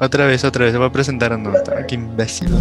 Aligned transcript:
Otra 0.00 0.26
vez, 0.26 0.44
otra 0.44 0.64
vez, 0.64 0.72
se 0.72 0.78
va 0.78 0.86
a 0.86 0.92
presentar 0.92 1.32
a 1.32 1.36
nota. 1.36 1.84
Qué 1.84 1.96
imbécil. 1.96 2.54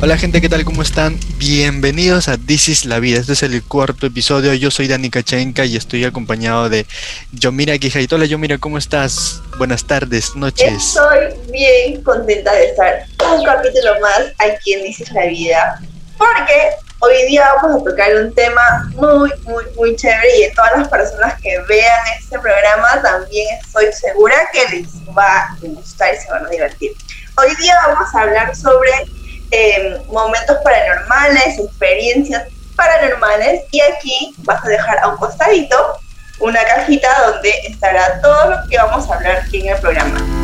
Hola 0.00 0.16
gente, 0.16 0.40
¿qué 0.40 0.48
tal? 0.48 0.64
¿Cómo 0.64 0.80
están? 0.80 1.20
Bienvenidos 1.36 2.28
a 2.28 2.38
This 2.38 2.68
is 2.68 2.84
la 2.86 2.98
vida. 2.98 3.20
Este 3.20 3.34
es 3.34 3.42
el 3.42 3.62
cuarto 3.62 4.06
episodio. 4.06 4.54
Yo 4.54 4.70
soy 4.70 4.88
Dani 4.88 5.10
Kachenka 5.10 5.66
y 5.66 5.76
estoy 5.76 6.04
acompañado 6.04 6.70
de 6.70 6.86
Yomira 7.32 7.76
Quijait. 7.76 8.10
Hola 8.10 8.24
Yomira, 8.24 8.56
¿cómo 8.56 8.78
estás? 8.78 9.42
Buenas 9.58 9.86
tardes, 9.86 10.34
noches. 10.34 10.96
Estoy 10.96 11.52
bien 11.52 12.02
contenta 12.02 12.54
de 12.54 12.70
estar 12.70 13.04
un 13.36 13.44
capítulo 13.44 14.00
más 14.00 14.32
aquí 14.38 14.72
en 14.72 14.84
This 14.84 15.00
is 15.00 15.12
la 15.12 15.26
vida. 15.26 15.82
Porque 16.16 16.81
hoy 17.04 17.26
día 17.26 17.46
vamos 17.62 17.82
a 17.82 17.84
tocar 17.90 18.14
un 18.16 18.34
tema 18.34 18.90
muy, 18.94 19.30
muy, 19.44 19.64
muy 19.76 19.96
chévere 19.96 20.38
y 20.38 20.44
a 20.44 20.54
todas 20.54 20.78
las 20.78 20.88
personas 20.88 21.40
que 21.40 21.58
vean 21.68 22.00
este 22.18 22.38
programa 22.38 23.02
también 23.02 23.58
estoy 23.60 23.92
segura 23.92 24.36
que 24.52 24.64
les 24.68 24.88
va 25.16 25.40
a 25.40 25.56
gustar 25.60 26.14
y 26.14 26.16
se 26.18 26.30
van 26.30 26.46
a 26.46 26.48
divertir. 26.48 26.92
Hoy 27.36 27.54
día 27.56 27.74
vamos 27.86 28.14
a 28.14 28.20
hablar 28.20 28.54
sobre 28.54 28.90
Em, 29.54 30.02
momentos 30.06 30.56
paranormales, 30.64 31.58
experiencias 31.58 32.48
paranormales 32.74 33.64
y 33.70 33.82
aquí 33.82 34.34
vas 34.38 34.64
a 34.64 34.68
dejar 34.68 34.98
a 35.00 35.08
un 35.08 35.18
costadito 35.18 35.76
una 36.40 36.64
cajita 36.64 37.08
donde 37.26 37.50
estará 37.68 38.18
todo 38.22 38.48
lo 38.48 38.56
que 38.70 38.78
vamos 38.78 39.10
a 39.10 39.14
hablar 39.14 39.42
aquí 39.46 39.60
en 39.60 39.74
el 39.74 39.78
programa. 39.78 40.41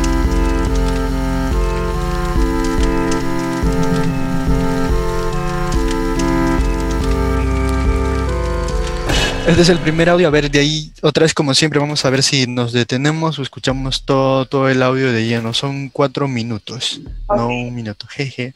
Este 9.49 9.63
es 9.63 9.69
el 9.69 9.79
primer 9.79 10.07
audio. 10.09 10.27
A 10.27 10.29
ver, 10.29 10.51
de 10.51 10.59
ahí, 10.59 10.93
otra 11.01 11.23
vez, 11.23 11.33
como 11.33 11.55
siempre, 11.55 11.79
vamos 11.79 12.05
a 12.05 12.11
ver 12.11 12.21
si 12.21 12.45
nos 12.45 12.71
detenemos 12.71 13.39
o 13.39 13.41
escuchamos 13.41 14.05
todo, 14.05 14.45
todo 14.45 14.69
el 14.69 14.83
audio 14.83 15.11
de 15.11 15.25
lleno. 15.25 15.55
Son 15.55 15.89
cuatro 15.89 16.27
minutos, 16.27 17.01
no 17.27 17.47
un 17.47 17.73
minuto. 17.73 18.05
Jeje 18.07 18.53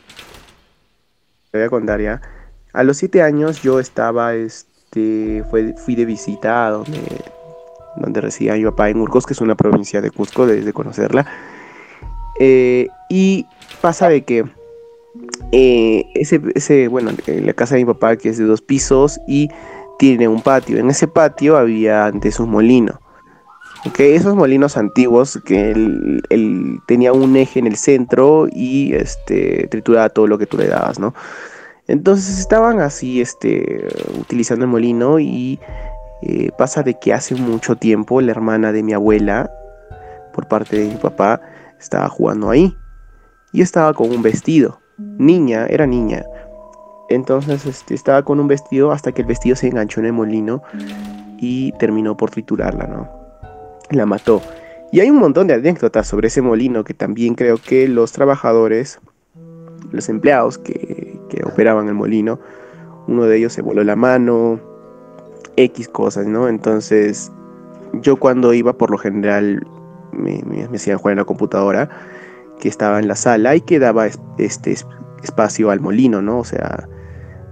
voy 1.51 1.63
a 1.63 1.69
contar 1.69 1.99
ya. 1.99 2.21
A 2.73 2.83
los 2.83 2.97
siete 2.97 3.23
años 3.23 3.63
yo 3.63 3.79
estaba, 3.79 4.35
este, 4.35 5.43
fue, 5.49 5.73
fui 5.73 5.95
de 5.95 6.05
visita 6.05 6.67
a 6.67 6.69
donde, 6.69 7.01
donde 7.95 8.21
residía 8.21 8.53
mi 8.53 8.63
papá 8.63 8.89
en 8.89 8.97
Urcos, 8.97 9.25
que 9.25 9.33
es 9.33 9.41
una 9.41 9.55
provincia 9.55 9.99
de 9.99 10.11
Cusco, 10.11 10.45
desde 10.45 10.73
conocerla. 10.73 11.25
Eh, 12.39 12.87
y 13.09 13.47
pasa 13.81 14.09
de 14.09 14.23
que 14.23 14.45
eh, 15.51 16.05
ese, 16.13 16.39
ese, 16.53 16.87
bueno, 16.87 17.13
la 17.25 17.53
casa 17.53 17.73
de 17.73 17.81
mi 17.83 17.91
papá 17.91 18.15
que 18.15 18.29
es 18.29 18.37
de 18.37 18.45
dos 18.45 18.61
pisos 18.61 19.19
y 19.27 19.49
tiene 20.03 20.27
un 20.27 20.41
patio. 20.41 20.79
En 20.79 20.89
ese 20.89 21.07
patio 21.07 21.55
había 21.55 22.07
antes 22.07 22.37
un 22.37 22.49
molino. 22.49 22.99
Okay, 23.87 24.15
esos 24.15 24.35
molinos 24.35 24.75
antiguos 24.75 25.39
que 25.45 25.71
él, 25.71 26.81
tenía 26.87 27.13
un 27.13 27.37
eje 27.37 27.59
en 27.59 27.67
el 27.67 27.77
centro 27.77 28.47
y 28.51 28.93
este 28.95 29.65
trituraba 29.69 30.09
todo 30.09 30.27
lo 30.27 30.37
que 30.37 30.45
tú 30.45 30.57
le 30.57 30.67
dabas, 30.67 30.99
¿no? 30.99 31.13
Entonces 31.87 32.37
estaban 32.37 32.81
así, 32.81 33.21
este, 33.21 33.87
utilizando 34.19 34.65
el 34.65 34.71
molino 34.71 35.19
y 35.19 35.57
eh, 36.21 36.49
pasa 36.57 36.83
de 36.83 36.99
que 36.99 37.13
hace 37.13 37.35
mucho 37.35 37.77
tiempo 37.77 38.19
la 38.19 38.31
hermana 38.31 38.73
de 38.73 38.83
mi 38.83 38.91
abuela, 38.91 39.49
por 40.33 40.49
parte 40.49 40.79
de 40.79 40.89
mi 40.89 40.95
papá, 40.95 41.39
estaba 41.79 42.09
jugando 42.09 42.49
ahí 42.49 42.75
y 43.53 43.61
estaba 43.61 43.93
con 43.93 44.11
un 44.11 44.21
vestido, 44.21 44.81
niña, 44.97 45.65
era 45.67 45.87
niña. 45.87 46.25
Entonces 47.09 47.65
este, 47.65 47.93
estaba 47.93 48.23
con 48.23 48.39
un 48.39 48.47
vestido 48.47 48.91
hasta 48.91 49.11
que 49.11 49.21
el 49.21 49.27
vestido 49.27 49.55
se 49.55 49.67
enganchó 49.67 49.99
en 49.99 50.07
el 50.07 50.13
molino 50.13 50.61
y 51.37 51.71
terminó 51.73 52.15
por 52.15 52.31
triturarla, 52.31 52.87
¿no? 52.87 53.23
la 53.89 54.05
mató. 54.05 54.41
Y 54.91 54.99
hay 54.99 55.09
un 55.09 55.17
montón 55.17 55.47
de 55.47 55.55
anécdotas 55.55 56.07
sobre 56.07 56.27
ese 56.27 56.41
molino 56.41 56.83
que 56.83 56.93
también 56.93 57.35
creo 57.35 57.57
que 57.57 57.87
los 57.87 58.11
trabajadores, 58.11 58.99
los 59.91 60.09
empleados 60.09 60.57
que, 60.57 61.19
que 61.29 61.43
operaban 61.43 61.87
el 61.87 61.95
molino, 61.95 62.39
uno 63.07 63.25
de 63.25 63.37
ellos 63.37 63.53
se 63.53 63.61
voló 63.61 63.83
la 63.83 63.95
mano, 63.95 64.59
X 65.57 65.87
cosas, 65.87 66.27
¿no? 66.27 66.47
Entonces, 66.47 67.31
yo 67.93 68.17
cuando 68.17 68.53
iba, 68.53 68.73
por 68.73 68.91
lo 68.91 68.97
general, 68.97 69.65
me, 70.11 70.41
me, 70.45 70.63
hacían 70.63 70.99
jugar 70.99 71.13
en 71.13 71.19
la 71.19 71.25
computadora, 71.25 71.89
que 72.59 72.69
estaba 72.69 72.99
en 72.99 73.07
la 73.07 73.15
sala 73.15 73.55
y 73.55 73.61
que 73.61 73.79
daba 73.79 74.07
este 74.37 74.75
espacio 75.23 75.71
al 75.71 75.79
molino, 75.79 76.21
¿no? 76.21 76.39
O 76.39 76.43
sea, 76.43 76.87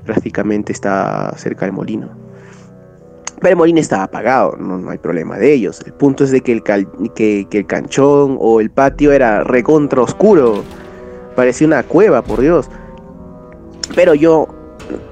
prácticamente 0.05 0.71
está 0.71 1.33
cerca 1.37 1.65
del 1.65 1.73
molino. 1.73 2.09
Pero 3.39 3.53
el 3.53 3.57
molino 3.57 3.79
estaba 3.79 4.03
apagado, 4.03 4.55
no, 4.57 4.87
hay 4.89 4.99
problema 4.99 5.37
de 5.37 5.51
ellos. 5.51 5.81
El 5.85 5.93
punto 5.93 6.23
es 6.23 6.31
de 6.31 6.41
que 6.41 6.51
el, 6.51 6.63
que, 6.63 7.47
el 7.51 7.65
canchón 7.65 8.37
o 8.39 8.61
el 8.61 8.69
patio 8.69 9.11
era 9.11 9.43
recontra 9.43 10.01
oscuro. 10.01 10.63
Parecía 11.35 11.65
una 11.65 11.81
cueva, 11.81 12.21
por 12.21 12.41
Dios. 12.41 12.69
Pero 13.95 14.13
yo 14.13 14.47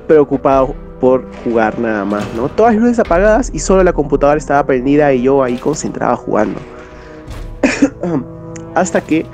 preocupado 0.07 0.75
por 0.99 1.25
jugar 1.43 1.79
nada 1.79 2.05
más, 2.05 2.23
¿no? 2.35 2.49
Todas 2.49 2.75
las 2.75 2.83
luces 2.83 2.99
apagadas 2.99 3.49
y 3.51 3.59
solo 3.59 3.83
la 3.83 3.93
computadora 3.93 4.37
estaba 4.37 4.63
prendida 4.63 5.11
y 5.11 5.23
yo 5.23 5.41
ahí 5.41 5.57
concentrado 5.57 6.15
jugando. 6.17 6.59
Hasta 8.75 9.01
que 9.01 9.25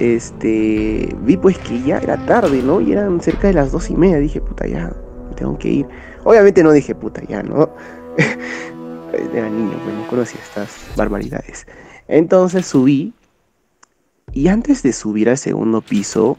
este 0.00 1.14
vi 1.22 1.36
pues 1.36 1.58
que 1.58 1.82
ya 1.82 1.98
era 1.98 2.24
tarde, 2.24 2.62
¿no? 2.62 2.80
Y 2.80 2.92
eran 2.92 3.20
cerca 3.20 3.48
de 3.48 3.54
las 3.54 3.70
dos 3.70 3.90
y 3.90 3.94
media. 3.94 4.18
Dije, 4.18 4.40
puta, 4.40 4.66
ya, 4.66 4.92
tengo 5.36 5.58
que 5.58 5.68
ir. 5.68 5.86
Obviamente 6.24 6.62
no 6.62 6.72
dije, 6.72 6.94
puta, 6.94 7.22
ya, 7.28 7.42
¿no? 7.42 7.70
Era 9.34 9.48
niño, 9.48 9.76
pues 9.84 9.94
no 9.94 10.06
conocía 10.08 10.40
estas 10.40 10.96
barbaridades. 10.96 11.66
Entonces 12.08 12.66
subí 12.66 13.12
y 14.32 14.48
antes 14.48 14.82
de 14.82 14.92
subir 14.92 15.28
al 15.28 15.38
segundo 15.38 15.80
piso, 15.80 16.38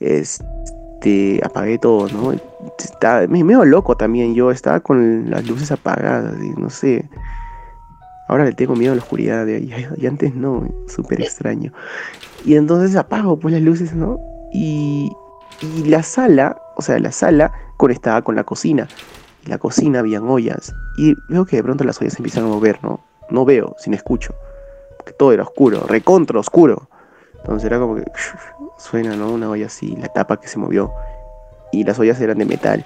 este, 0.00 1.40
apagué 1.44 1.78
todo, 1.78 2.08
¿no? 2.08 2.32
Estaba 2.78 3.26
medio 3.26 3.64
loco 3.64 3.96
también 3.96 4.34
yo, 4.34 4.50
estaba 4.50 4.80
con 4.80 5.30
las 5.30 5.46
luces 5.46 5.70
apagadas 5.70 6.42
y 6.42 6.50
no 6.50 6.70
sé. 6.70 7.08
Ahora 8.26 8.46
le 8.46 8.52
tengo 8.52 8.74
miedo 8.74 8.92
a 8.92 8.96
la 8.96 9.02
oscuridad 9.02 9.46
y 9.46 10.06
antes 10.06 10.34
no, 10.34 10.66
súper 10.88 11.20
extraño. 11.20 11.72
Y 12.44 12.56
entonces 12.56 12.96
apago 12.96 13.38
pues 13.38 13.54
las 13.54 13.62
luces, 13.62 13.94
¿no? 13.94 14.18
Y, 14.52 15.10
y 15.60 15.84
la 15.84 16.02
sala, 16.02 16.60
o 16.76 16.82
sea, 16.82 16.98
la 16.98 17.12
sala 17.12 17.52
conectaba 17.76 18.22
con 18.22 18.36
la 18.36 18.44
cocina 18.44 18.86
la 19.46 19.58
cocina 19.58 20.00
habían 20.00 20.28
ollas. 20.28 20.74
Y 20.96 21.14
veo 21.28 21.44
que 21.44 21.56
de 21.56 21.62
pronto 21.62 21.84
las 21.84 22.00
ollas 22.00 22.16
empiezan 22.16 22.44
a 22.44 22.48
mover, 22.48 22.82
¿no? 22.82 23.00
No 23.30 23.44
veo, 23.44 23.74
sin 23.78 23.94
escucho. 23.94 24.34
Porque 24.96 25.12
todo 25.12 25.32
era 25.32 25.42
oscuro, 25.42 25.84
recontra 25.86 26.38
oscuro. 26.38 26.88
Entonces 27.36 27.66
era 27.66 27.78
como 27.78 27.96
que 27.96 28.04
suena, 28.78 29.16
¿no? 29.16 29.30
Una 29.30 29.50
olla 29.50 29.66
así, 29.66 29.96
la 29.96 30.08
tapa 30.08 30.40
que 30.40 30.48
se 30.48 30.58
movió. 30.58 30.92
Y 31.72 31.84
las 31.84 31.98
ollas 31.98 32.20
eran 32.20 32.38
de 32.38 32.46
metal. 32.46 32.84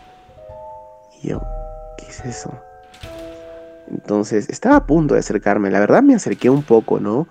Y 1.23 1.29
yo, 1.29 1.43
¿qué 1.99 2.07
es 2.07 2.25
eso? 2.25 2.51
Entonces 3.91 4.49
estaba 4.49 4.77
a 4.77 4.87
punto 4.87 5.15
de 5.15 5.21
acercarme. 5.21 5.71
La 5.71 5.81
verdad 5.81 6.03
me 6.03 6.15
acerqué 6.15 6.51
un 6.51 6.63
poco, 6.63 7.01
¿no? 7.01 7.27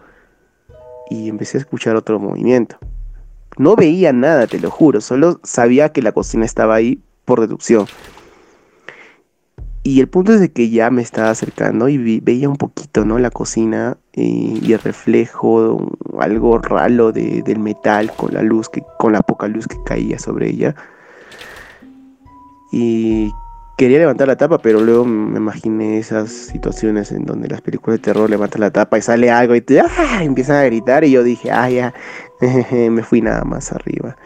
Y 1.10 1.30
empecé 1.30 1.58
a 1.58 1.62
escuchar 1.62 1.96
otro 1.96 2.20
movimiento. 2.20 2.78
No 3.58 3.76
veía 3.76 4.14
nada, 4.14 4.48
te 4.48 4.60
lo 4.60 4.70
juro. 4.70 5.02
Solo 5.02 5.40
sabía 5.44 5.90
que 5.90 6.02
la 6.02 6.12
cocina 6.12 6.46
estaba 6.46 6.76
ahí 6.76 7.02
por 7.26 7.42
deducción. 7.42 7.88
Y 9.84 10.02
el 10.02 10.10
punto 10.10 10.34
es 10.34 10.42
de 10.42 10.52
que 10.52 10.70
ya 10.70 10.90
me 10.90 11.02
estaba 11.02 11.30
acercando 11.30 11.88
y 11.88 12.20
veía 12.20 12.50
un 12.50 12.58
poquito, 12.58 13.06
¿no? 13.06 13.20
La 13.20 13.32
cocina 13.32 13.98
y, 14.12 14.74
el 14.74 14.80
reflejo, 14.80 15.96
algo 16.20 16.58
raro 16.58 17.14
de, 17.14 17.42
del 17.42 17.60
metal 17.60 18.12
con 18.12 18.34
la 18.34 18.42
luz, 18.42 18.68
que, 18.68 18.84
con 19.00 19.14
la 19.14 19.22
poca 19.22 19.48
luz 19.48 19.66
que 19.66 19.78
caía 19.86 20.20
sobre 20.20 20.50
ella. 20.50 20.76
Y 22.74 23.32
quería 23.78 24.00
levantar 24.00 24.28
la 24.28 24.36
tapa, 24.36 24.58
pero 24.58 24.82
luego 24.82 25.06
me 25.06 25.38
imaginé 25.38 26.00
esas 26.00 26.32
situaciones 26.32 27.12
en 27.12 27.26
donde 27.26 27.48
las 27.48 27.62
películas 27.62 28.00
de 28.00 28.04
terror 28.04 28.28
levantan 28.30 28.62
la 28.62 28.72
tapa 28.72 28.98
y 28.98 29.02
sale 29.04 29.30
algo 29.30 29.56
y 29.56 29.62
te, 29.62 29.80
¡ah! 29.80 30.24
empiezan 30.24 30.58
a 30.58 30.64
gritar 30.64 31.04
y 31.04 31.12
yo 31.12 31.24
dije, 31.24 31.52
ah, 31.52 31.70
ya, 31.70 31.94
me 32.90 33.04
fui 33.04 33.22
nada 33.22 33.44
más 33.44 33.72
arriba. 33.72 34.18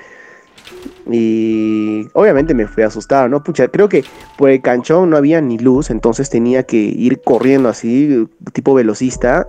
Y 1.09 2.07
obviamente 2.13 2.53
me 2.53 2.65
fui 2.65 2.83
asustado, 2.83 3.27
¿no? 3.27 3.44
Pucha, 3.44 3.68
creo 3.68 3.89
que 3.89 4.06
por 4.38 4.50
el 4.50 4.62
canchón 4.62 5.09
no 5.09 5.18
había 5.18 5.42
ni 5.42 5.57
luz, 5.57 5.89
entonces 5.89 6.30
tenía 6.30 6.63
que 6.63 6.77
ir 6.77 7.21
corriendo 7.21 7.68
así, 7.68 8.27
tipo 8.54 8.74
velocista, 8.74 9.45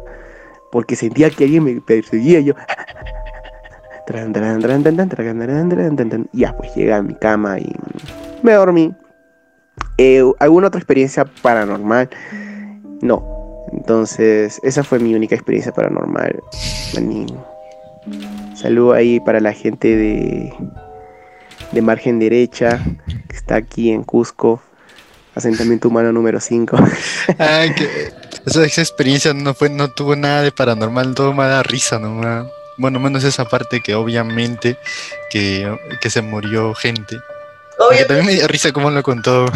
porque 0.72 0.96
sentía 0.96 1.30
que 1.30 1.44
alguien 1.44 1.62
me 1.62 1.80
perseguía. 1.80 2.40
Y 2.40 2.46
yo. 2.46 2.54
Ya, 6.32 6.56
pues 6.56 6.74
llegué 6.74 6.92
a 6.92 7.02
mi 7.02 7.14
cama 7.14 7.60
y 7.60 7.70
me 8.42 8.52
dormí. 8.52 8.92
Eh, 9.98 10.22
¿Alguna 10.38 10.68
otra 10.68 10.78
experiencia 10.78 11.24
paranormal? 11.24 12.10
No. 13.00 13.66
Entonces, 13.72 14.60
esa 14.62 14.84
fue 14.84 14.98
mi 14.98 15.14
única 15.14 15.34
experiencia 15.34 15.72
paranormal. 15.72 16.42
Saludo 18.54 18.92
ahí 18.92 19.18
para 19.20 19.40
la 19.40 19.52
gente 19.52 19.96
de 19.96 20.52
de 21.72 21.82
margen 21.82 22.18
derecha, 22.18 22.80
que 23.28 23.36
está 23.36 23.56
aquí 23.56 23.90
en 23.90 24.04
Cusco, 24.04 24.62
asentamiento 25.34 25.88
humano 25.88 26.12
número 26.12 26.38
5. 26.38 26.76
Ay, 27.38 27.74
que 27.74 28.12
esa, 28.46 28.64
esa 28.64 28.80
experiencia 28.80 29.32
no 29.34 29.54
fue, 29.54 29.70
no 29.70 29.90
tuvo 29.90 30.14
nada 30.14 30.42
de 30.42 30.52
paranormal, 30.52 31.14
todo 31.14 31.32
me 31.32 31.44
da 31.44 31.62
risa 31.62 31.98
nomás. 31.98 32.46
Bueno, 32.78 33.00
menos 33.00 33.24
esa 33.24 33.44
parte 33.46 33.80
que 33.80 33.94
obviamente 33.94 34.76
que, 35.30 35.76
que 36.00 36.10
se 36.10 36.22
murió 36.22 36.74
gente. 36.74 37.16
Obvio, 37.78 38.06
también 38.06 38.26
me 38.26 38.32
dio 38.32 38.46
risa 38.48 38.72
cómo 38.72 38.90
lo 38.90 39.02
contó. 39.02 39.46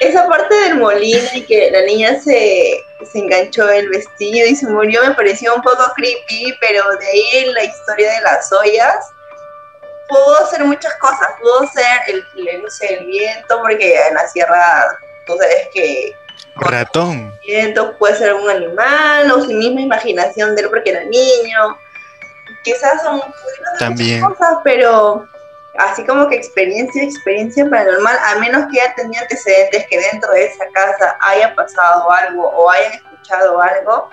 esa 0.00 0.26
parte 0.28 0.54
del 0.54 0.76
molino 0.76 1.28
y 1.34 1.42
que 1.44 1.70
la 1.70 1.82
niña 1.82 2.18
se, 2.20 2.84
se 3.10 3.18
enganchó 3.18 3.68
el 3.68 3.88
vestido 3.88 4.46
y 4.46 4.56
se 4.56 4.66
murió 4.66 5.02
me 5.04 5.14
pareció 5.14 5.54
un 5.54 5.62
poco 5.62 5.82
creepy, 5.96 6.54
pero 6.60 6.84
de 6.96 7.06
ahí 7.06 7.52
la 7.52 7.64
historia 7.64 8.12
de 8.14 8.20
las 8.22 8.50
ollas 8.52 9.06
pudo 10.08 10.46
ser 10.50 10.64
muchas 10.64 10.94
cosas, 10.96 11.28
pudo 11.40 11.66
ser 11.68 11.84
el, 12.08 12.24
el, 12.48 12.62
no 12.62 12.70
sé, 12.70 12.94
el 12.94 13.06
viento, 13.06 13.60
porque 13.62 13.94
en 14.08 14.14
la 14.14 14.26
sierra 14.28 14.98
tú 15.26 15.36
sabes 15.38 15.68
que 15.72 16.12
Ratón. 16.56 17.32
el 17.42 17.46
viento 17.46 17.96
puede 17.98 18.16
ser 18.16 18.34
un 18.34 18.48
animal 18.50 19.30
o 19.30 19.40
su 19.42 19.52
misma 19.52 19.80
imaginación 19.82 20.56
de 20.56 20.62
él 20.62 20.68
porque 20.68 20.90
era 20.90 21.04
niño. 21.04 21.78
Quizás 22.64 23.02
son 23.02 23.22
También. 23.78 24.20
muchas 24.20 24.36
cosas, 24.38 24.58
pero 24.64 25.28
así 25.80 26.04
como 26.04 26.28
que 26.28 26.36
experiencia, 26.36 27.02
experiencia 27.02 27.68
paranormal, 27.68 28.16
a 28.18 28.38
menos 28.38 28.66
que 28.70 28.80
haya 28.80 28.94
tenido 28.94 29.22
antecedentes 29.22 29.86
que 29.88 29.98
dentro 29.98 30.30
de 30.32 30.46
esa 30.46 30.66
casa 30.72 31.16
haya 31.20 31.54
pasado 31.54 32.10
algo 32.10 32.48
o 32.48 32.70
hayan 32.70 32.92
escuchado 32.92 33.60
algo, 33.60 34.10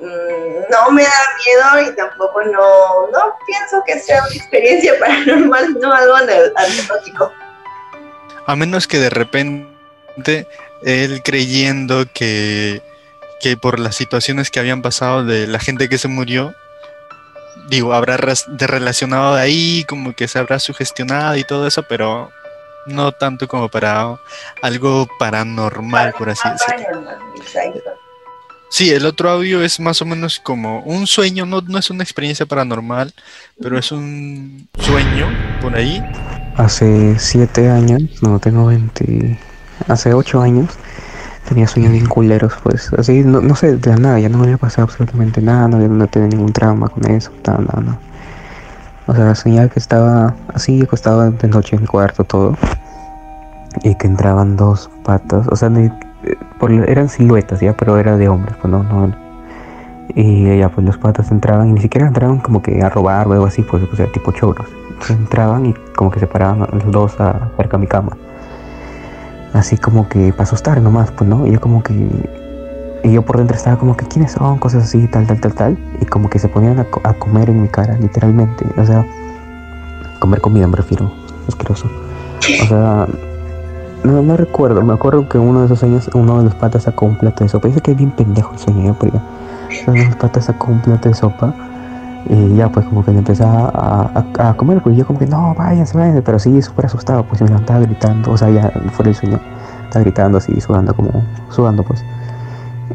mm, 0.00 0.70
no 0.70 0.90
me 0.90 1.02
da 1.02 1.10
miedo 1.46 1.90
y 1.90 1.96
tampoco 1.96 2.42
no, 2.44 3.08
no 3.12 3.34
pienso 3.46 3.82
que 3.86 3.98
sea 3.98 4.22
una 4.22 4.34
experiencia 4.34 4.94
paranormal, 5.00 5.74
no 5.80 5.92
algo 5.92 6.14
ane- 6.14 6.52
anecdótico. 6.56 7.32
A 8.46 8.56
menos 8.56 8.86
que 8.86 8.98
de 8.98 9.10
repente 9.10 10.46
él 10.82 11.22
creyendo 11.22 12.04
que, 12.12 12.82
que 13.40 13.56
por 13.56 13.78
las 13.78 13.96
situaciones 13.96 14.50
que 14.50 14.58
habían 14.60 14.82
pasado 14.82 15.24
de 15.24 15.46
la 15.46 15.58
gente 15.58 15.88
que 15.88 15.98
se 15.98 16.08
murió, 16.08 16.54
digo, 17.68 17.94
habrá 17.94 18.16
de 18.16 18.66
relacionado 18.66 19.34
de 19.34 19.42
ahí, 19.42 19.84
como 19.88 20.14
que 20.14 20.28
se 20.28 20.38
habrá 20.38 20.58
sugestionado 20.58 21.36
y 21.36 21.44
todo 21.44 21.66
eso, 21.66 21.82
pero 21.88 22.30
no 22.86 23.12
tanto 23.12 23.48
como 23.48 23.68
para 23.68 24.16
algo 24.62 25.08
paranormal, 25.18 26.14
por 26.16 26.30
así 26.30 26.48
decirlo. 26.48 27.02
Sí, 28.70 28.90
el 28.90 29.04
otro 29.04 29.28
audio 29.30 29.64
es 29.64 29.80
más 29.80 30.00
o 30.00 30.04
menos 30.04 30.38
como 30.38 30.80
un 30.82 31.08
sueño, 31.08 31.44
no, 31.44 31.60
no 31.60 31.78
es 31.78 31.90
una 31.90 32.04
experiencia 32.04 32.46
paranormal, 32.46 33.12
pero 33.60 33.76
es 33.76 33.90
un 33.90 34.68
sueño 34.78 35.26
por 35.60 35.74
ahí. 35.74 36.00
Hace 36.56 37.18
siete 37.18 37.68
años, 37.68 38.02
no, 38.22 38.38
tengo 38.38 38.66
20, 38.66 39.38
hace 39.88 40.14
ocho 40.14 40.40
años, 40.40 40.70
tenía 41.50 41.66
sueños 41.66 41.90
bien 41.90 42.06
culeros, 42.06 42.54
pues, 42.62 42.92
así, 42.96 43.24
no, 43.24 43.40
no 43.40 43.56
sé, 43.56 43.76
de 43.76 43.96
nada, 43.96 44.20
ya 44.20 44.28
no 44.28 44.38
me 44.38 44.44
había 44.44 44.56
pasado 44.56 44.84
absolutamente 44.84 45.42
nada, 45.42 45.66
no, 45.66 45.78
no 45.78 46.06
tenía 46.06 46.28
ningún 46.28 46.52
trauma 46.52 46.88
con 46.88 47.04
eso, 47.10 47.32
nada, 47.44 47.58
nada, 47.58 47.80
nada. 47.80 47.98
O 49.08 49.14
sea, 49.16 49.34
soñaba 49.34 49.68
que 49.68 49.80
estaba 49.80 50.36
así, 50.54 50.80
acostado 50.80 51.28
de 51.28 51.48
noche 51.48 51.74
en 51.74 51.82
mi 51.82 51.88
cuarto, 51.88 52.22
todo, 52.22 52.56
y 53.82 53.96
que 53.96 54.06
entraban 54.06 54.56
dos 54.56 54.88
patas, 55.02 55.48
o 55.48 55.56
sea, 55.56 55.68
eh, 55.76 55.90
eran 56.86 57.08
siluetas, 57.08 57.58
ya, 57.58 57.76
pero 57.76 57.98
era 57.98 58.16
de 58.16 58.28
hombres, 58.28 58.54
pues, 58.62 58.70
no, 58.70 58.84
no, 58.84 59.12
y 60.14 60.56
ya, 60.56 60.68
pues 60.68 60.86
los 60.86 60.98
patas 60.98 61.32
entraban 61.32 61.70
y 61.70 61.72
ni 61.72 61.80
siquiera 61.80 62.06
entraban 62.06 62.38
como 62.38 62.62
que 62.62 62.80
a 62.80 62.90
robar 62.90 63.26
o 63.26 63.32
algo 63.32 63.46
así, 63.46 63.62
pues, 63.62 63.82
o 63.92 63.96
sea, 63.96 64.06
tipo 64.12 64.30
choros. 64.30 64.68
Entonces 64.88 65.16
entraban 65.16 65.66
y 65.66 65.74
como 65.96 66.12
que 66.12 66.20
se 66.20 66.26
paraban 66.26 66.60
los 66.72 66.92
dos 66.92 67.20
a, 67.20 67.50
cerca 67.56 67.76
a 67.76 67.80
mi 67.80 67.88
cama. 67.88 68.16
Así 69.52 69.76
como 69.76 70.08
que 70.08 70.32
para 70.32 70.44
asustar 70.44 70.80
nomás, 70.80 71.10
pues, 71.10 71.28
¿no? 71.28 71.46
Y 71.46 71.52
yo 71.52 71.60
como 71.60 71.82
que... 71.82 71.94
Y 73.02 73.12
yo 73.12 73.22
por 73.22 73.38
dentro 73.38 73.56
estaba 73.56 73.78
como 73.78 73.96
que, 73.96 74.06
¿quiénes 74.06 74.32
son? 74.32 74.58
Cosas 74.58 74.84
así, 74.84 75.06
tal, 75.08 75.26
tal, 75.26 75.40
tal, 75.40 75.54
tal. 75.54 75.78
Y 76.00 76.04
como 76.04 76.28
que 76.28 76.38
se 76.38 76.48
ponían 76.48 76.78
a, 76.78 76.86
a 77.04 77.14
comer 77.14 77.48
en 77.48 77.62
mi 77.62 77.68
cara, 77.68 77.96
literalmente. 77.98 78.64
O 78.76 78.84
sea, 78.84 79.06
comer 80.18 80.40
comida 80.40 80.66
me 80.66 80.76
refiero. 80.76 81.10
Asqueroso. 81.48 81.90
O 82.62 82.66
sea, 82.66 83.06
no, 84.04 84.22
no 84.22 84.36
recuerdo. 84.36 84.82
Me 84.82 84.92
acuerdo 84.92 85.28
que 85.28 85.38
uno 85.38 85.60
de 85.60 85.66
esos 85.66 85.80
sueños, 85.80 86.10
uno 86.14 86.38
de 86.38 86.44
los 86.44 86.54
patas 86.54 86.84
sacó 86.84 87.06
un 87.06 87.16
plato 87.16 87.42
de 87.42 87.48
sopa. 87.48 87.68
Dice 87.68 87.80
que 87.80 87.92
es 87.92 87.96
bien 87.96 88.10
pendejo 88.10 88.52
el 88.52 88.58
sueño, 88.58 88.84
¿ya? 88.84 88.92
Porque 88.92 89.18
uno 89.86 89.96
de 89.96 90.06
los 90.06 90.16
patas 90.16 90.44
sacó 90.46 90.70
un 90.70 90.80
plato 90.80 91.08
de 91.08 91.14
sopa. 91.14 91.54
Y 92.28 92.56
ya 92.56 92.68
pues 92.68 92.86
como 92.86 93.04
que 93.04 93.12
le 93.12 93.18
empezaba 93.18 93.70
a, 94.38 94.54
comer, 94.54 94.82
pues 94.82 94.96
yo 94.96 95.06
como 95.06 95.18
que 95.18 95.26
no, 95.26 95.54
váyanse, 95.54 95.96
váyanse, 95.96 96.22
pero 96.22 96.38
sí 96.38 96.60
súper 96.62 96.86
asustado, 96.86 97.24
pues 97.24 97.40
y 97.40 97.44
me 97.44 97.50
levantaba 97.50 97.80
gritando, 97.80 98.32
o 98.32 98.36
sea, 98.36 98.50
ya 98.50 98.70
fuera 98.92 99.10
del 99.10 99.14
sueño, 99.14 99.40
estaba 99.84 100.02
gritando 100.02 100.38
así, 100.38 100.60
sudando 100.60 100.94
como, 100.94 101.22
sudando 101.48 101.82
pues. 101.82 102.04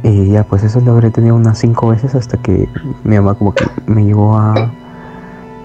Y 0.03 0.31
ya 0.31 0.43
pues 0.43 0.63
eso 0.63 0.79
lo 0.81 0.91
habré 0.91 1.09
tenido 1.09 1.35
unas 1.35 1.57
cinco 1.57 1.87
veces 1.87 2.15
hasta 2.15 2.37
que 2.37 2.69
mi 3.03 3.15
mamá 3.15 3.33
como 3.33 3.53
que 3.53 3.65
me 3.87 4.05
llevó 4.05 4.37
a 4.37 4.69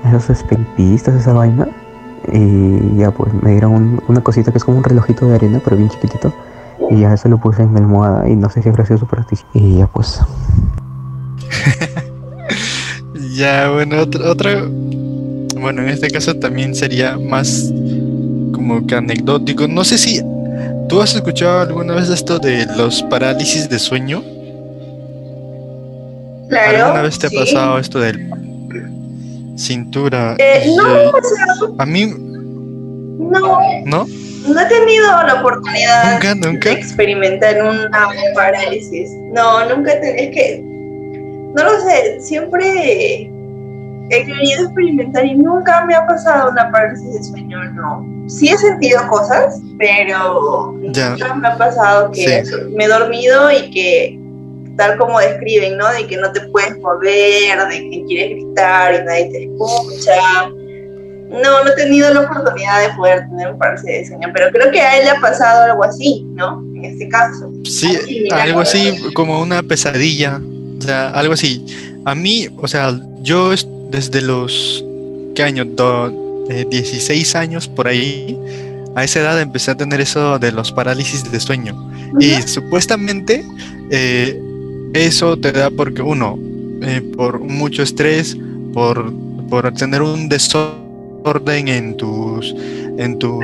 esos 0.07 0.31
espiritistas, 0.31 1.15
esa 1.15 1.33
vaina. 1.33 1.69
Y 2.33 2.97
ya 2.97 3.11
pues 3.11 3.33
me 3.43 3.53
dieron 3.53 3.73
un- 3.73 4.03
una 4.09 4.21
cosita 4.21 4.53
que 4.53 4.59
es 4.59 4.65
como 4.65 4.79
un 4.79 4.85
relojito 4.85 5.27
de 5.27 5.35
arena, 5.35 5.61
pero 5.63 5.77
bien 5.77 5.89
chiquitito. 5.89 6.33
Y 6.91 7.01
ya 7.01 7.13
eso 7.13 7.29
lo 7.29 7.39
puse 7.39 7.63
en 7.63 7.73
mi 7.73 7.79
almohada 7.79 8.29
y 8.29 8.37
no 8.37 8.49
sé 8.51 8.63
si 8.63 8.69
habrá 8.69 8.85
sido 8.87 8.99
súper 8.99 9.21
práctico. 9.21 9.43
Y 9.53 9.79
ya 9.79 9.87
pues 9.87 10.21
Ya, 13.37 13.71
bueno, 13.71 14.01
otra, 14.01 14.31
otra, 14.31 14.65
bueno, 15.57 15.83
en 15.83 15.89
este 15.89 16.11
caso 16.11 16.35
también 16.35 16.75
sería 16.75 17.17
más 17.19 17.71
como 18.53 18.87
que 18.87 18.95
anecdótico. 18.95 19.69
No 19.69 19.85
sé 19.85 19.99
si 19.99 20.21
tú 20.89 21.01
has 21.01 21.15
escuchado 21.15 21.61
alguna 21.61 21.95
vez 21.95 22.09
esto 22.09 22.39
de 22.39 22.67
los 22.77 23.03
parálisis 23.05 23.69
de 23.69 23.79
sueño. 23.79 24.23
Claro. 26.49 26.87
¿Alguna 26.87 27.03
vez 27.03 27.19
te 27.19 27.29
ha 27.29 27.31
pasado 27.31 27.79
esto 27.79 28.01
del 28.01 28.29
cintura? 29.57 30.35
Eh, 30.39 30.65
y, 30.67 30.77
no, 30.77 30.83
o 30.83 31.23
sea, 31.23 31.69
a 31.79 31.87
mí, 31.87 32.07
no, 32.07 33.61
¿no? 33.85 34.07
no 34.49 34.61
he 34.61 34.67
tenido 34.67 35.23
la 35.23 35.35
oportunidad 35.41 36.15
Nunca, 36.15 36.35
nunca. 36.35 36.71
de 36.71 36.75
experimentar 36.77 37.63
una 37.63 38.09
parálisis. 38.35 39.11
No, 39.33 39.69
nunca 39.69 39.93
he 39.93 39.97
tenido, 39.97 40.19
es 40.19 40.31
que, 40.35 40.70
no 41.55 41.65
lo 41.65 41.81
sé, 41.81 42.21
siempre 42.21 43.31
he 44.13 44.25
querido 44.25 44.65
experimentar 44.65 45.25
y 45.25 45.35
nunca 45.37 45.85
me 45.87 45.95
ha 45.95 46.07
pasado 46.07 46.51
una 46.51 46.71
parálisis 46.71 47.15
de 47.15 47.23
sueño, 47.25 47.63
no. 47.75 48.07
Sí 48.29 48.49
he 48.49 48.59
sentido 48.59 49.07
cosas, 49.09 49.61
pero 49.79 50.75
Ya. 50.93 51.11
nunca 51.11 51.35
me 51.35 51.49
ha 51.49 51.57
pasado 51.59 52.11
que 52.13 52.45
Sí. 52.45 52.53
me 52.77 52.85
he 52.85 52.89
dormido 52.89 53.51
y 53.53 53.71
que 53.71 54.19
tal 54.77 54.97
como 54.99 55.19
describen, 55.21 55.77
¿no? 55.77 55.89
De 55.93 56.07
que 56.07 56.17
no 56.17 56.33
te 56.33 56.41
puedes 56.49 56.79
mover, 56.81 57.69
de 57.69 57.91
que 57.91 58.05
quieres 58.07 58.31
gritar 58.37 58.95
y 58.95 59.05
nadie 59.05 59.25
te 59.31 59.45
escucha. 59.45 60.49
No, 61.29 61.63
no 61.65 61.71
he 61.71 61.77
tenido 61.77 62.13
la 62.13 62.23
oportunidad 62.23 62.89
de 62.89 62.95
poder 62.95 63.21
tener 63.29 63.53
un 63.53 63.59
parálisis 63.59 63.87
de 63.89 64.07
sueño, 64.07 64.29
pero 64.33 64.51
creo 64.51 64.71
que 64.73 64.81
a 64.81 64.99
él 64.99 65.05
le 65.05 65.11
ha 65.11 65.21
pasado 65.21 65.65
algo 65.71 65.85
así, 65.85 66.27
¿no? 66.35 66.61
En 66.75 66.85
este 66.87 67.09
caso. 67.09 67.51
Sí, 67.65 67.95
Así, 67.97 68.29
algo 68.33 68.61
así 68.61 69.13
como 69.15 69.41
una 69.41 69.63
pesadilla, 69.63 70.41
o 70.81 70.83
sea, 70.83 71.11
algo 71.11 71.35
así. 71.35 71.65
A 72.05 72.15
mí, 72.15 72.49
o 72.57 72.67
sea, 72.67 72.99
yo 73.23 73.53
es- 73.53 73.67
desde 73.91 74.23
los, 74.23 74.85
¿qué 75.35 75.43
año? 75.43 75.65
Do- 75.65 76.47
eh, 76.49 76.67
16 76.69 77.37
años 77.37 77.69
por 77.69 77.87
ahí, 77.87 78.37
a 78.97 79.05
esa 79.05 79.21
edad 79.21 79.41
empecé 79.41 79.71
a 79.71 79.77
tener 79.77 80.01
eso 80.01 80.39
de 80.39 80.51
los 80.53 80.73
parálisis 80.73 81.31
de 81.31 81.39
sueño. 81.39 81.75
Y 82.19 82.43
supuestamente 82.43 83.45
eh, 83.91 84.41
eso 84.95 85.37
te 85.39 85.53
da 85.53 85.71
porque 85.71 86.03
uno, 86.03 86.39
eh, 86.83 87.01
por 87.17 87.39
mucho 87.41 87.83
estrés, 87.85 88.37
por, 88.73 89.13
por 89.49 89.73
tener 89.75 90.03
un 90.03 90.29
desorden 90.29 91.69
en 91.69 91.97
tus, 91.97 92.55
en 92.99 93.19
tu 93.19 93.41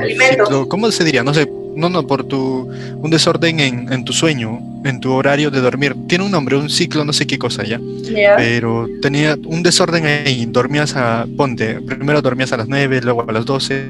¿cómo 0.67 0.91
se 0.91 1.03
diría? 1.05 1.23
No 1.23 1.33
sé, 1.33 1.49
no, 1.77 1.89
no, 1.89 2.05
por 2.05 2.23
tu, 2.25 2.69
un 2.97 3.09
desorden 3.09 3.59
en, 3.59 3.91
en 3.93 4.03
tu 4.03 4.11
sueño, 4.13 4.59
en 4.83 4.99
tu 4.99 5.11
horario 5.13 5.49
de 5.51 5.61
dormir. 5.61 5.95
Tiene 6.07 6.25
un 6.25 6.31
nombre, 6.31 6.57
un 6.57 6.69
ciclo, 6.69 7.05
no 7.05 7.13
sé 7.13 7.25
qué 7.27 7.37
cosa 7.37 7.63
ya. 7.63 7.79
Pero 8.35 8.87
tenía 9.01 9.37
un 9.45 9.63
desorden 9.63 10.05
ahí, 10.05 10.45
dormías 10.47 10.95
a, 10.95 11.25
ponte, 11.37 11.79
primero 11.81 12.21
dormías 12.21 12.51
a 12.51 12.57
las 12.57 12.67
9, 12.67 13.01
luego 13.03 13.25
a 13.27 13.31
las 13.31 13.45
12. 13.45 13.87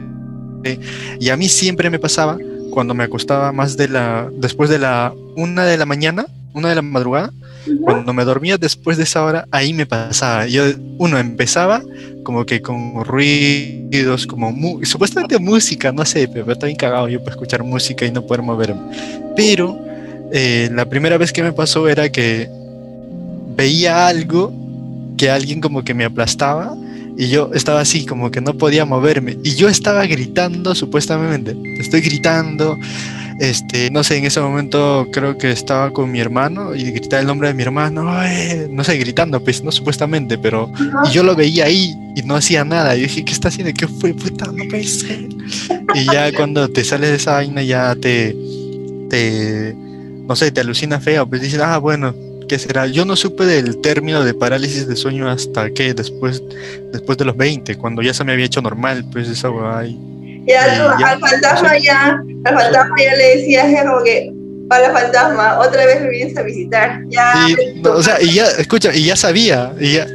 eh, 0.66 0.80
Y 1.20 1.30
a 1.30 1.38
mí 1.38 1.48
siempre 1.48 1.90
me 1.90 1.98
pasaba 2.00 2.38
cuando 2.72 2.94
me 2.94 3.04
acostaba 3.06 3.52
más 3.52 3.78
de 3.78 3.88
la, 3.88 4.30
después 4.34 4.70
de 4.70 4.80
la 4.80 5.14
una 5.36 5.66
de 5.66 5.78
la 5.78 5.86
mañana, 5.86 6.28
una 6.54 6.70
de 6.70 6.76
la 6.76 6.82
madrugada, 6.82 7.32
cuando 7.84 8.14
me 8.14 8.24
dormía 8.24 8.58
después 8.58 8.98
de 8.98 9.04
esa 9.04 9.24
hora, 9.24 9.48
ahí 9.52 9.74
me 9.74 9.86
pasaba. 9.86 10.48
Yo, 10.48 10.64
uno 10.98 11.18
empezaba 11.18 11.82
como 12.24 12.46
que 12.46 12.62
con 12.62 13.04
ruidos, 13.06 14.26
como 14.28 14.52
mu- 14.52 14.84
supuestamente 14.86 15.38
música, 15.40 15.92
no 15.92 16.06
sé, 16.06 16.28
pero 16.28 16.52
está 16.52 16.66
bien 16.66 16.78
cagado 16.78 17.08
yo 17.10 17.20
para 17.20 17.32
escuchar 17.32 17.64
música 17.64 18.06
y 18.06 18.12
no 18.12 18.26
poder 18.26 18.42
moverme. 18.42 18.82
Pero 19.36 19.78
eh, 20.34 20.70
la 20.74 20.86
primera 20.90 21.18
vez 21.18 21.32
que 21.32 21.44
me 21.44 21.54
pasó 21.54 21.88
era 21.88 22.10
que 22.12 22.50
veía 23.56 24.08
algo 24.08 24.54
que 25.18 25.30
alguien 25.30 25.62
como 25.62 25.84
que 25.84 25.94
me 25.94 26.06
aplastaba 26.06 26.76
y 27.18 27.30
yo 27.30 27.50
estaba 27.54 27.80
así 27.80 28.06
como 28.06 28.30
que 28.30 28.42
no 28.42 28.54
podía 28.54 28.86
moverme 28.86 29.38
y 29.44 29.56
yo 29.56 29.68
estaba 29.68 30.06
gritando 30.06 30.76
supuestamente, 30.76 31.56
estoy 31.80 32.02
gritando, 32.02 32.78
este, 33.40 33.92
no 33.92 34.04
sé, 34.04 34.18
en 34.18 34.26
ese 34.26 34.40
momento 34.40 35.08
creo 35.12 35.38
que 35.38 35.52
estaba 35.52 35.92
con 35.92 36.12
mi 36.12 36.20
hermano 36.20 36.74
y 36.74 36.92
gritaba 36.92 37.22
el 37.22 37.28
nombre 37.28 37.50
de 37.50 37.54
mi 37.54 37.64
hermano, 37.64 38.12
no 38.70 38.84
sé, 38.84 38.98
gritando, 38.98 39.44
pues, 39.44 39.64
no 39.64 39.72
supuestamente, 39.72 40.38
pero 40.38 40.72
y 41.06 41.12
yo 41.12 41.24
lo 41.24 41.36
veía 41.36 41.66
ahí 41.66 41.96
y 42.16 42.24
no 42.24 42.36
hacía 42.36 42.66
nada. 42.66 42.96
Y 42.96 43.02
dije, 43.02 43.24
¿qué 43.24 43.34
está 43.34 43.50
haciendo? 43.50 43.74
¿Qué 43.74 43.88
fue? 43.88 44.14
Puta, 44.14 44.48
no 44.48 44.64
ser. 44.84 45.28
Y 45.94 46.06
ya 46.12 46.32
cuando 46.36 46.68
te 46.70 46.84
sales 46.84 47.10
de 47.10 47.16
esa 47.18 47.34
vaina 47.34 47.62
ya 47.62 47.96
te, 47.96 48.36
te, 49.10 49.76
no 50.28 50.36
sé, 50.36 50.52
te 50.52 50.62
alucina 50.62 51.00
feo, 51.00 51.28
pues 51.28 51.42
dices, 51.42 51.60
ah, 51.60 51.78
bueno, 51.78 52.16
¿qué 52.48 52.58
será? 52.58 52.88
Yo 52.88 53.06
no 53.06 53.16
supe 53.16 53.46
del 53.46 53.78
término 53.82 54.24
de 54.24 54.34
parálisis 54.34 54.88
de 54.88 54.96
sueño 54.96 55.30
hasta 55.30 55.70
que 55.70 55.94
después, 55.94 56.42
después 56.92 57.18
de 57.20 57.26
los 57.26 57.38
20, 57.38 57.78
cuando 57.78 58.02
ya 58.02 58.14
se 58.16 58.24
me 58.24 58.34
había 58.34 58.46
hecho 58.46 58.62
normal, 58.62 59.06
pues 59.12 59.28
esa 59.28 59.50
guay. 60.48 61.00
Ya, 61.00 61.10
al 61.10 61.20
fantasma 61.20 61.78
ya, 61.78 62.22
al 62.46 62.54
fantasma 62.54 62.96
ya 63.04 63.16
le 63.16 63.38
decías 63.38 63.84
como 63.84 64.04
que, 64.04 64.32
para 64.68 64.92
fantasma, 64.92 65.60
otra 65.60 65.86
vez 65.86 66.02
me 66.02 66.10
vienes 66.10 66.38
a 66.38 66.42
visitar. 66.42 67.02
Ya. 67.10 67.48
o 67.86 68.04
sea, 68.04 68.22
y 68.22 68.34
ya, 68.34 68.46
escucha, 68.58 68.94
y 68.94 69.06
ya 69.06 69.16
sabía, 69.16 69.74
y 69.80 69.94
ya, 69.94 70.08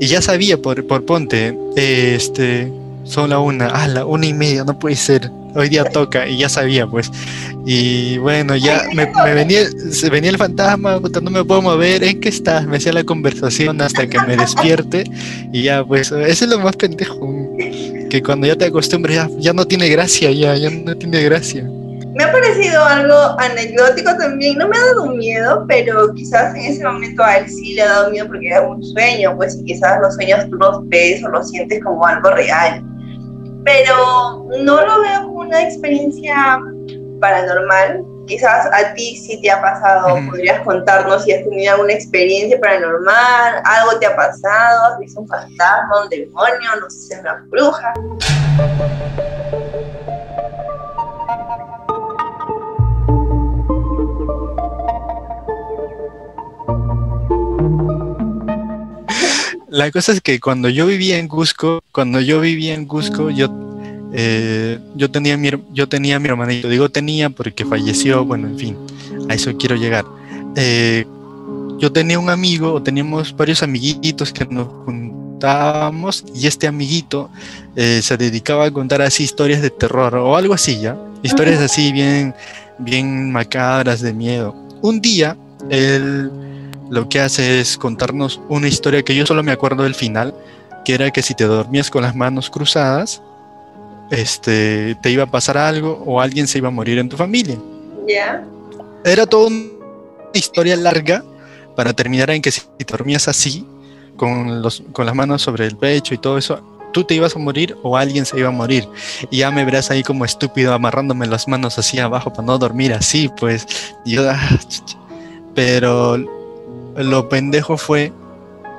y 0.00 0.06
ya 0.06 0.20
sabía 0.20 0.56
por, 0.56 0.86
por 0.86 1.04
Ponte, 1.04 1.56
este, 1.76 2.70
son 3.04 3.30
la 3.30 3.38
una, 3.38 3.68
ah, 3.68 3.88
la 3.88 4.04
una 4.04 4.26
y 4.26 4.34
media, 4.34 4.64
no 4.64 4.78
puede 4.78 4.96
ser, 4.96 5.30
hoy 5.54 5.68
día 5.68 5.84
toca, 5.84 6.26
y 6.26 6.38
ya 6.38 6.48
sabía, 6.48 6.86
pues. 6.86 7.10
Y 7.66 8.16
bueno, 8.18 8.56
ya 8.56 8.84
me, 8.94 9.06
me 9.24 9.34
venía, 9.34 9.60
se 9.90 10.08
venía 10.08 10.30
el 10.30 10.38
fantasma, 10.38 10.98
no 11.22 11.30
me 11.30 11.44
puedo 11.44 11.62
mover, 11.62 12.02
¿en 12.02 12.20
qué 12.20 12.30
estás? 12.30 12.66
Me 12.66 12.78
hacía 12.78 12.92
la 12.92 13.04
conversación 13.04 13.80
hasta 13.80 14.06
que 14.08 14.18
me 14.20 14.36
despierte, 14.36 15.04
y 15.52 15.64
ya, 15.64 15.84
pues, 15.84 16.10
eso 16.10 16.44
es 16.44 16.50
lo 16.50 16.58
más 16.58 16.76
pendejo 16.76 17.28
que 18.10 18.22
cuando 18.22 18.46
ya 18.46 18.56
te 18.56 18.66
acostumbras 18.66 19.14
ya, 19.16 19.30
ya 19.38 19.52
no 19.54 19.64
tiene 19.64 19.88
gracia, 19.88 20.30
ya, 20.30 20.54
ya 20.56 20.68
no 20.68 20.94
tiene 20.96 21.22
gracia. 21.22 21.64
Me 22.14 22.24
ha 22.24 22.32
parecido 22.32 22.84
algo 22.84 23.14
anecdótico 23.38 24.14
también, 24.16 24.58
no 24.58 24.68
me 24.68 24.76
ha 24.76 24.84
dado 24.86 25.06
miedo, 25.14 25.64
pero 25.68 26.12
quizás 26.12 26.54
en 26.56 26.62
ese 26.62 26.84
momento 26.84 27.22
a 27.22 27.38
él 27.38 27.48
sí 27.48 27.74
le 27.74 27.82
ha 27.82 27.88
dado 27.88 28.10
miedo 28.10 28.26
porque 28.26 28.48
era 28.48 28.68
un 28.68 28.82
sueño, 28.82 29.34
pues 29.36 29.56
y 29.56 29.64
quizás 29.64 30.00
los 30.02 30.16
sueños 30.16 30.50
tú 30.50 30.56
los 30.56 30.86
ves 30.88 31.22
o 31.24 31.28
los 31.28 31.48
sientes 31.48 31.82
como 31.82 32.04
algo 32.04 32.30
real. 32.32 32.84
Pero 33.64 34.44
no 34.64 34.84
lo 34.84 35.00
veo 35.00 35.22
como 35.22 35.40
una 35.40 35.62
experiencia 35.62 36.60
paranormal, 37.20 38.02
quizás 38.26 38.66
a 38.72 38.94
ti 38.94 39.16
sí 39.16 39.40
te 39.40 39.50
ha 39.50 39.60
pasado, 39.60 40.18
podrías 40.28 40.60
contarnos 40.60 41.24
si 41.24 41.32
has 41.32 41.42
tenido 41.44 41.72
alguna 41.72 41.92
experiencia 41.92 42.58
paranormal, 42.60 43.62
algo 43.64 43.98
te 43.98 44.06
ha 44.06 44.16
pasado, 44.16 44.92
has 44.92 44.98
visto 44.98 45.20
un 45.20 45.28
fantasma, 45.28 46.02
un 46.04 46.08
demonio, 46.08 46.70
no 46.80 46.90
sé, 46.90 47.14
si 47.14 47.20
una 47.20 47.44
bruja. 47.48 47.92
La 59.68 59.90
cosa 59.92 60.12
es 60.12 60.20
que 60.20 60.40
cuando 60.40 60.68
yo 60.68 60.86
vivía 60.86 61.18
en 61.18 61.28
Cusco, 61.28 61.80
cuando 61.92 62.20
yo 62.20 62.40
vivía 62.40 62.74
en 62.74 62.86
Cusco, 62.86 63.30
yo 63.30 63.69
eh, 64.12 64.78
yo, 64.94 65.10
tenía 65.10 65.36
mi, 65.36 65.50
yo 65.72 65.88
tenía 65.88 66.18
mi 66.18 66.28
hermanito, 66.28 66.68
digo 66.68 66.88
tenía 66.88 67.30
porque 67.30 67.64
falleció, 67.64 68.24
bueno, 68.24 68.48
en 68.48 68.58
fin, 68.58 68.76
a 69.28 69.34
eso 69.34 69.56
quiero 69.56 69.76
llegar. 69.76 70.04
Eh, 70.56 71.06
yo 71.78 71.90
tenía 71.90 72.18
un 72.18 72.28
amigo, 72.28 72.74
o 72.74 72.82
teníamos 72.82 73.34
varios 73.34 73.62
amiguitos 73.62 74.32
que 74.32 74.44
nos 74.46 74.68
juntábamos 74.84 76.24
y 76.34 76.46
este 76.46 76.66
amiguito 76.66 77.30
eh, 77.76 78.00
se 78.02 78.16
dedicaba 78.16 78.66
a 78.66 78.70
contar 78.70 79.00
así 79.00 79.22
historias 79.22 79.62
de 79.62 79.70
terror 79.70 80.14
o 80.16 80.36
algo 80.36 80.52
así, 80.52 80.80
¿ya? 80.80 80.98
Historias 81.22 81.60
así 81.60 81.92
bien, 81.92 82.34
bien 82.78 83.32
macabras, 83.32 84.00
de 84.00 84.12
miedo. 84.12 84.54
Un 84.82 85.00
día, 85.00 85.36
él 85.70 86.30
lo 86.90 87.08
que 87.08 87.20
hace 87.20 87.60
es 87.60 87.78
contarnos 87.78 88.40
una 88.48 88.68
historia 88.68 89.02
que 89.02 89.14
yo 89.14 89.24
solo 89.24 89.42
me 89.42 89.52
acuerdo 89.52 89.84
del 89.84 89.94
final, 89.94 90.34
que 90.84 90.94
era 90.94 91.10
que 91.10 91.22
si 91.22 91.34
te 91.34 91.44
dormías 91.44 91.90
con 91.90 92.02
las 92.02 92.16
manos 92.16 92.50
cruzadas, 92.50 93.22
este, 94.10 94.96
te 94.96 95.10
iba 95.10 95.24
a 95.24 95.30
pasar 95.30 95.56
algo 95.56 96.02
o 96.06 96.20
alguien 96.20 96.46
se 96.46 96.58
iba 96.58 96.68
a 96.68 96.72
morir 96.72 96.98
en 96.98 97.08
tu 97.08 97.16
familia. 97.16 97.58
Ya. 98.08 98.44
Era 99.04 99.26
toda 99.26 99.48
una 99.48 99.68
historia 100.34 100.76
larga 100.76 101.24
para 101.76 101.92
terminar 101.92 102.30
en 102.30 102.42
que 102.42 102.50
si 102.50 102.62
dormías 102.86 103.28
así, 103.28 103.66
con, 104.16 104.60
los, 104.60 104.82
con 104.92 105.06
las 105.06 105.14
manos 105.14 105.42
sobre 105.42 105.66
el 105.66 105.76
pecho 105.76 106.12
y 106.12 106.18
todo 106.18 106.36
eso, 106.36 106.60
tú 106.92 107.04
te 107.04 107.14
ibas 107.14 107.34
a 107.36 107.38
morir 107.38 107.76
o 107.82 107.96
alguien 107.96 108.26
se 108.26 108.38
iba 108.38 108.48
a 108.48 108.52
morir. 108.52 108.86
Y 109.30 109.38
ya 109.38 109.50
me 109.50 109.64
verás 109.64 109.90
ahí 109.90 110.02
como 110.02 110.24
estúpido 110.24 110.74
amarrándome 110.74 111.26
las 111.26 111.48
manos 111.48 111.78
así 111.78 111.98
abajo 111.98 112.32
para 112.32 112.44
no 112.44 112.58
dormir 112.58 112.92
así, 112.92 113.30
pues. 113.38 113.66
yo, 114.04 114.28
ah, 114.28 114.40
pero 115.54 116.18
lo 116.96 117.28
pendejo 117.28 117.76
fue 117.76 118.12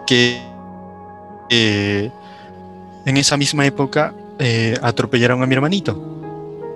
que 0.06 0.42
eh, 1.50 2.12
en 3.06 3.18
esa 3.18 3.38
misma 3.38 3.66
época 3.66 4.14
eh, 4.42 4.76
atropellaron 4.82 5.44
a 5.44 5.46
mi 5.46 5.54
hermanito. 5.54 6.02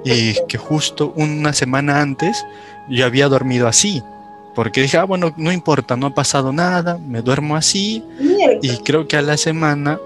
Y 0.06 0.36
que 0.48 0.58
justo 0.58 1.14
una 1.16 1.52
semana 1.52 2.00
antes 2.00 2.46
yo 2.88 3.06
había 3.06 3.28
dormido 3.28 3.68
así. 3.68 4.04
Porque 4.54 4.82
dije, 4.82 4.98
ah, 4.98 5.04
bueno, 5.04 5.34
no 5.36 5.52
importa, 5.52 5.98
no 5.98 6.08
ha 6.08 6.14
pasado 6.14 6.54
nada, 6.54 6.98
me 6.98 7.22
duermo 7.22 7.56
así. 7.56 8.04
Y 8.62 8.78
creo 8.78 9.08
que 9.08 9.18
a 9.18 9.22
la 9.22 9.36
semana 9.36 10.00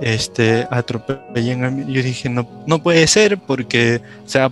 este, 0.00 0.66
atropellan 0.70 1.64
a 1.64 1.70
mí. 1.70 1.92
Yo 1.92 2.00
dije, 2.02 2.28
no, 2.28 2.46
no 2.66 2.80
puede 2.80 3.06
ser 3.08 3.38
porque, 3.38 4.00
o 4.24 4.28
sea, 4.28 4.50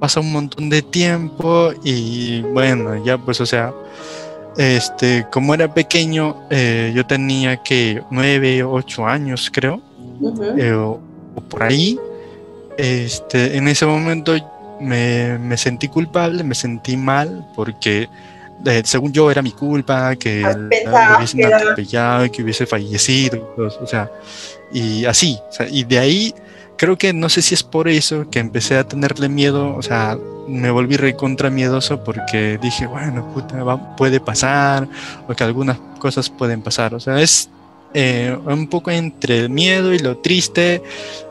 pasa 0.00 0.18
un 0.18 0.32
montón 0.32 0.68
de 0.68 0.82
tiempo 0.82 1.70
y 1.84 2.42
bueno, 2.42 3.02
ya 3.04 3.16
pues, 3.18 3.40
o 3.40 3.46
sea, 3.46 3.72
este, 4.58 5.26
como 5.30 5.54
era 5.54 5.72
pequeño, 5.72 6.36
eh, 6.50 6.92
yo 6.94 7.06
tenía 7.06 7.62
que 7.62 8.02
nueve, 8.10 8.64
ocho 8.64 9.06
años, 9.06 9.48
creo 9.52 9.80
por 11.40 11.62
ahí, 11.62 11.98
este, 12.76 13.56
en 13.56 13.68
ese 13.68 13.86
momento 13.86 14.34
me, 14.80 15.38
me 15.38 15.56
sentí 15.56 15.88
culpable, 15.88 16.42
me 16.44 16.54
sentí 16.54 16.96
mal 16.96 17.46
porque 17.54 18.08
eh, 18.64 18.82
según 18.84 19.12
yo 19.12 19.30
era 19.30 19.42
mi 19.42 19.52
culpa 19.52 20.16
que 20.16 20.42
lo 20.42 21.16
hubiesen 21.16 21.52
atropellado, 21.52 22.30
que 22.30 22.42
hubiese 22.42 22.66
fallecido, 22.66 23.54
o 23.56 23.86
sea, 23.86 24.10
y 24.72 25.04
así, 25.06 25.38
y 25.70 25.84
de 25.84 25.98
ahí 25.98 26.34
creo 26.76 26.96
que 26.96 27.12
no 27.12 27.28
sé 27.28 27.42
si 27.42 27.54
es 27.54 27.62
por 27.62 27.88
eso 27.88 28.28
que 28.30 28.38
empecé 28.38 28.76
a 28.76 28.84
tenerle 28.84 29.28
miedo, 29.28 29.74
o 29.76 29.82
sea, 29.82 30.18
me 30.46 30.70
volví 30.70 30.96
recontra 30.96 31.48
miedoso 31.48 32.02
porque 32.04 32.58
dije, 32.60 32.86
bueno, 32.86 33.32
puta, 33.32 33.96
puede 33.96 34.20
pasar, 34.20 34.88
o 35.28 35.34
que 35.34 35.44
algunas 35.44 35.78
cosas 35.98 36.28
pueden 36.28 36.62
pasar, 36.62 36.94
o 36.94 37.00
sea, 37.00 37.20
es 37.20 37.48
eh, 37.94 38.36
un 38.44 38.68
poco 38.68 38.90
entre 38.90 39.38
el 39.40 39.50
miedo 39.50 39.92
y 39.92 39.98
lo 39.98 40.18
triste, 40.18 40.82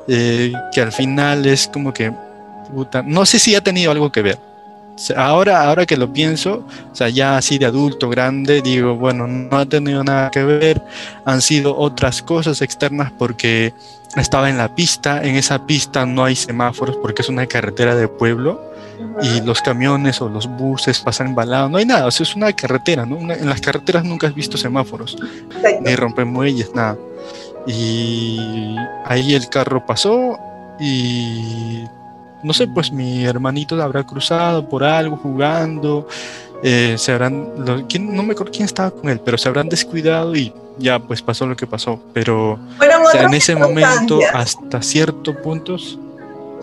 eh, 0.07 0.53
que 0.73 0.81
al 0.81 0.91
final 0.91 1.45
es 1.45 1.67
como 1.67 1.93
que, 1.93 2.11
no 3.05 3.25
sé 3.25 3.39
si 3.39 3.55
ha 3.55 3.61
tenido 3.61 3.91
algo 3.91 4.11
que 4.11 4.21
ver. 4.21 4.39
Ahora, 5.15 5.63
ahora 5.63 5.85
que 5.85 5.95
lo 5.95 6.11
pienso, 6.11 6.65
o 6.91 6.95
sea, 6.95 7.07
ya 7.07 7.37
así 7.37 7.57
de 7.57 7.65
adulto, 7.65 8.09
grande, 8.09 8.61
digo, 8.61 8.95
bueno, 8.95 9.27
no 9.27 9.57
ha 9.57 9.65
tenido 9.65 10.03
nada 10.03 10.29
que 10.29 10.43
ver, 10.43 10.81
han 11.23 11.41
sido 11.41 11.77
otras 11.77 12.21
cosas 12.21 12.61
externas 12.61 13.09
porque 13.17 13.73
estaba 14.17 14.49
en 14.49 14.57
la 14.57 14.75
pista, 14.75 15.23
en 15.23 15.35
esa 15.35 15.65
pista 15.65 16.05
no 16.05 16.25
hay 16.25 16.35
semáforos 16.35 16.97
porque 16.97 17.21
es 17.21 17.29
una 17.29 17.45
carretera 17.45 17.95
de 17.95 18.09
pueblo 18.09 18.69
y 19.21 19.41
los 19.41 19.61
camiones 19.61 20.21
o 20.21 20.29
los 20.29 20.47
buses 20.47 20.99
pasan 20.99 21.27
embalados, 21.27 21.71
no 21.71 21.77
hay 21.77 21.85
nada, 21.85 22.07
o 22.07 22.11
sea, 22.11 22.23
es 22.23 22.35
una 22.35 22.51
carretera, 22.53 23.05
¿no? 23.05 23.17
en 23.17 23.49
las 23.49 23.61
carreteras 23.61 24.03
nunca 24.03 24.27
has 24.27 24.35
visto 24.35 24.57
semáforos, 24.57 25.17
ni 25.81 25.95
rompemuelles, 25.95 26.73
nada. 26.73 26.97
Y 27.67 28.75
ahí 29.05 29.33
el 29.33 29.47
carro 29.49 29.85
pasó 29.85 30.37
y 30.79 31.83
no 32.41 32.53
sé, 32.53 32.67
pues 32.67 32.91
mi 32.91 33.25
hermanito 33.25 33.81
habrá 33.81 34.05
cruzado 34.05 34.67
por 34.67 34.83
algo, 34.83 35.17
jugando, 35.17 36.07
eh, 36.63 36.95
se 36.97 37.11
habrán, 37.11 37.49
no 37.57 38.23
me 38.23 38.33
acuerdo 38.33 38.51
quién 38.51 38.65
estaba 38.65 38.91
con 38.91 39.09
él, 39.09 39.19
pero 39.23 39.37
se 39.37 39.47
habrán 39.49 39.69
descuidado 39.69 40.35
y 40.35 40.53
ya 40.77 40.99
pues 40.99 41.21
pasó 41.21 41.45
lo 41.45 41.55
que 41.55 41.67
pasó, 41.67 42.01
pero 42.13 42.57
en 43.13 43.33
ese 43.33 43.55
momento 43.55 44.19
hasta 44.33 44.81
cierto 44.81 45.35
puntos 45.41 45.99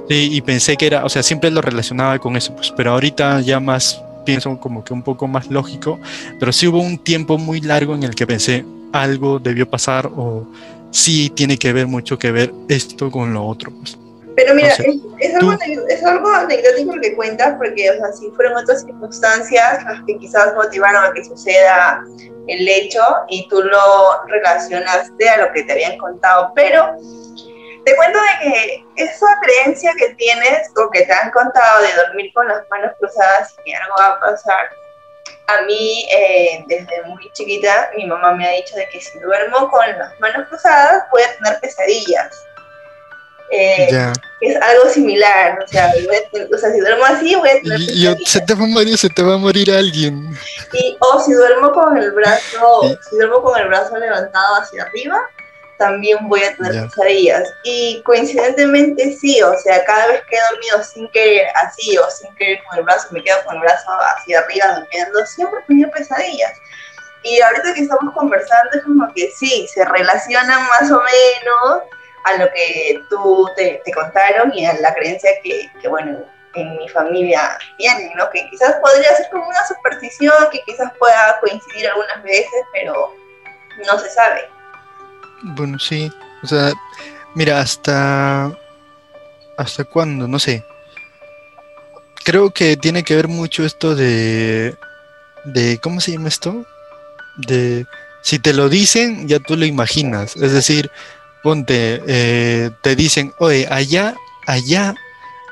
Sí, 0.09 0.29
y 0.33 0.41
pensé 0.41 0.77
que 0.77 0.87
era, 0.87 1.05
o 1.05 1.09
sea, 1.09 1.23
siempre 1.23 1.51
lo 1.51 1.61
relacionaba 1.61 2.19
con 2.19 2.37
eso, 2.37 2.55
pues, 2.55 2.73
pero 2.77 2.93
ahorita 2.93 3.41
ya 3.41 3.59
más 3.59 4.03
pienso 4.25 4.59
como 4.61 4.85
que 4.85 4.93
un 4.93 5.03
poco 5.03 5.27
más 5.27 5.51
lógico, 5.51 5.99
pero 6.39 6.53
sí 6.53 6.67
hubo 6.67 6.81
un 6.81 6.99
tiempo 6.99 7.39
muy 7.39 7.61
largo 7.61 7.95
en 7.95 8.03
el 8.03 8.15
que 8.15 8.27
pensé 8.27 8.65
algo 8.93 9.39
debió 9.39 9.69
pasar 9.69 10.07
o 10.07 10.47
sí 10.91 11.31
tiene 11.31 11.59
que 11.59 11.73
ver 11.73 11.87
mucho 11.87 12.19
que 12.19 12.31
ver 12.33 12.53
esto 12.69 13.11
con 13.11 13.33
lo 13.33 13.45
otro. 13.45 13.73
Pues. 13.73 13.99
Pero 14.37 14.55
mira, 14.55 14.69
O 14.73 14.77
sea, 14.77 14.85
es, 14.87 15.31
es 15.31 15.35
algo, 15.35 15.53
es 15.89 16.05
algo 16.05 16.29
anecdótico 16.29 16.97
lo 16.97 17.01
que 17.01 17.17
cuentas, 17.17 17.55
porque, 17.57 17.91
o 17.91 17.95
sea, 17.95 18.13
si 18.13 18.31
fueron 18.33 18.57
otras 18.57 18.83
circunstancias 18.83 19.85
las 19.85 20.05
que 20.07 20.19
quizás 20.19 20.55
motivaron 20.55 21.05
a 21.05 21.13
que 21.15 21.25
suceda 21.25 22.05
el 22.47 22.69
hecho 22.69 23.01
y 23.29 23.49
tú 23.49 23.63
lo 23.63 24.27
relacionaste 24.29 25.29
a 25.29 25.47
lo 25.47 25.53
que 25.53 25.63
te 25.63 25.73
habían 25.73 25.97
contado, 25.99 26.53
pero 26.55 26.97
te 27.87 27.95
cuento 27.95 28.19
de 28.19 28.51
que 28.51 28.85
esa 28.97 29.27
creencia 29.43 29.93
que 29.97 30.09
tienes 30.15 30.69
o 30.77 30.91
que 30.91 31.03
te 31.03 31.13
han 31.13 31.31
contado 31.31 31.83
de 31.83 31.95
dormir 31.95 32.33
con 32.35 32.49
las 32.49 32.69
manos 32.69 32.91
cruzadas 32.99 33.55
y 33.61 33.71
que 33.71 33.77
algo 33.77 33.95
va 33.99 34.07
a 34.09 34.21
pasar, 34.21 34.71
a 35.47 35.63
mí 35.63 36.05
eh, 36.13 36.65
desde 36.67 37.03
muy 37.05 37.31
chiquita 37.33 37.91
mi 37.97 38.05
mamá 38.07 38.33
me 38.33 38.49
ha 38.49 38.51
dicho 38.53 38.75
de 38.75 38.89
que 38.89 39.01
si 39.01 39.17
duermo 39.21 39.71
con 39.71 39.87
las 39.99 40.19
manos 40.19 40.49
cruzadas 40.49 41.05
voy 41.13 41.23
a 41.23 41.37
tener 41.37 41.61
pesadillas. 41.61 42.43
Eh, 43.53 43.89
Ya. 43.93 44.13
es 44.41 44.57
algo 44.61 44.89
similar, 44.91 45.57
o 45.65 45.69
sea, 45.69 45.85
a 45.85 45.91
o 45.91 46.59
sea, 46.59 46.73
si 46.73 46.81
duermo 46.81 47.05
así 47.05 47.37
voy 47.37 47.49
a 47.51 47.61
tener 47.63 47.79
pesadillas. 47.79 48.17
se 48.27 48.41
te 48.41 48.55
va 48.55 48.65
a 48.65 48.67
morir, 48.67 48.99
se 48.99 49.09
te 49.11 49.23
va 49.23 49.35
a 49.35 49.39
morir 49.39 49.71
alguien. 49.71 50.37
Y- 50.73 50.97
o 50.99 51.21
si 51.21 51.33
duermo 51.33 51.71
con 51.71 51.97
el 51.97 52.11
brazo, 52.11 52.81
Sí. 52.83 52.99
si 53.09 53.17
duermo 53.17 53.43
con 53.43 53.57
el 53.61 53.69
brazo 53.69 53.97
levantado 53.97 54.57
hacia 54.57 54.83
arriba, 54.83 55.21
también 55.79 56.29
voy 56.29 56.43
a 56.43 56.55
tener 56.57 56.73
Ya. 56.75 56.83
pesadillas. 56.83 57.49
Y 57.65 58.03
coincidentemente 58.05 59.13
sí, 59.13 59.43
o 59.43 59.57
sea, 59.59 59.85
cada 59.85 60.07
vez 60.09 60.23
que 60.29 60.37
he 60.37 60.41
dormido 60.51 60.83
sin 60.85 61.09
querer 61.11 61.49
así 61.57 61.97
o 61.99 62.11
sin 62.11 62.35
querer 62.37 62.63
con 62.65 62.79
el 62.79 62.85
brazo, 62.85 63.09
me 63.11 63.23
quedo 63.23 63.43
con 63.45 63.57
el 63.57 63.61
brazo 63.63 63.91
hacia 64.17 64.41
arriba 64.41 64.79
durmiendo, 64.81 65.27
siempre 65.27 65.61
he 65.61 65.67
tenido 65.67 65.91
pesadillas. 65.91 66.53
Y 67.23 67.41
ahorita 67.41 67.75
que 67.75 67.81
estamos 67.83 68.15
conversando 68.15 68.71
es 68.75 68.83
como 68.85 69.13
que 69.15 69.31
sí, 69.39 69.67
se 69.73 69.85
relacionan 69.85 70.63
más 70.69 70.91
o 70.91 71.01
menos 71.03 71.83
a 72.25 72.35
lo 72.39 72.51
que 72.53 73.01
tú 73.11 73.49
te, 73.57 73.83
te 73.85 73.93
contaron 73.93 74.53
y 74.55 74.67
a 74.67 74.75
la 74.75 74.95
creencia 74.95 75.31
que, 75.43 75.69
que, 75.81 75.89
bueno, 75.89 76.25
en 76.55 76.77
mi 76.79 76.89
familia 76.89 77.59
tienen, 77.79 78.13
¿no? 78.17 78.31
Que 78.31 78.49
quizás 78.49 78.77
podría 78.77 79.15
ser 79.17 79.29
como 79.31 79.47
una 79.47 79.67
superstición, 79.67 80.35
que 80.51 80.61
quizás 80.63 80.91
pueda 80.99 81.39
coincidir 81.41 81.89
algunas 81.89 82.23
veces, 82.23 82.63
pero 82.73 83.15
no 83.85 83.99
se 83.99 84.09
sabe. 84.11 84.49
Bueno, 85.43 85.79
sí. 85.79 86.11
O 86.43 86.47
sea, 86.47 86.73
mira, 87.35 87.61
hasta. 87.61 88.57
¿Hasta 89.57 89.85
cuándo? 89.85 90.29
No 90.29 90.39
sé. 90.39 90.65
Creo 92.25 92.51
que 92.51 92.77
tiene 92.77 93.03
que 93.05 93.17
ver 93.17 93.29
mucho 93.29 93.65
esto 93.65 93.95
de. 93.95 94.77
de 95.45 95.79
¿Cómo 95.79 96.01
se 96.01 96.13
llama 96.13 96.29
esto? 96.29 96.67
De. 97.37 97.87
Si 98.23 98.39
te 98.39 98.53
lo 98.53 98.69
dicen, 98.69 99.29
ya 99.29 99.39
tú 99.39 99.57
lo 99.57 99.65
imaginas. 99.67 100.37
Es 100.37 100.53
decir, 100.53 100.91
ponte, 101.43 102.03
eh, 102.09 102.71
te 102.83 102.97
dicen, 102.97 103.33
oye, 103.39 103.69
allá, 103.71 104.17
allá, 104.49 104.97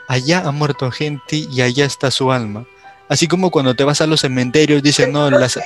allá 0.08 0.40
ha 0.40 0.50
muerto 0.50 0.90
gente 0.90 1.36
y 1.36 1.60
allá 1.60 1.84
está 1.84 2.10
su 2.10 2.32
alma. 2.32 2.64
Así 3.08 3.28
como 3.28 3.50
cuando 3.52 3.76
te 3.76 3.84
vas 3.84 4.00
a 4.00 4.08
los 4.08 4.22
cementerios, 4.22 4.82
dicen, 4.82 5.12
no, 5.12 5.30
las, 5.30 5.56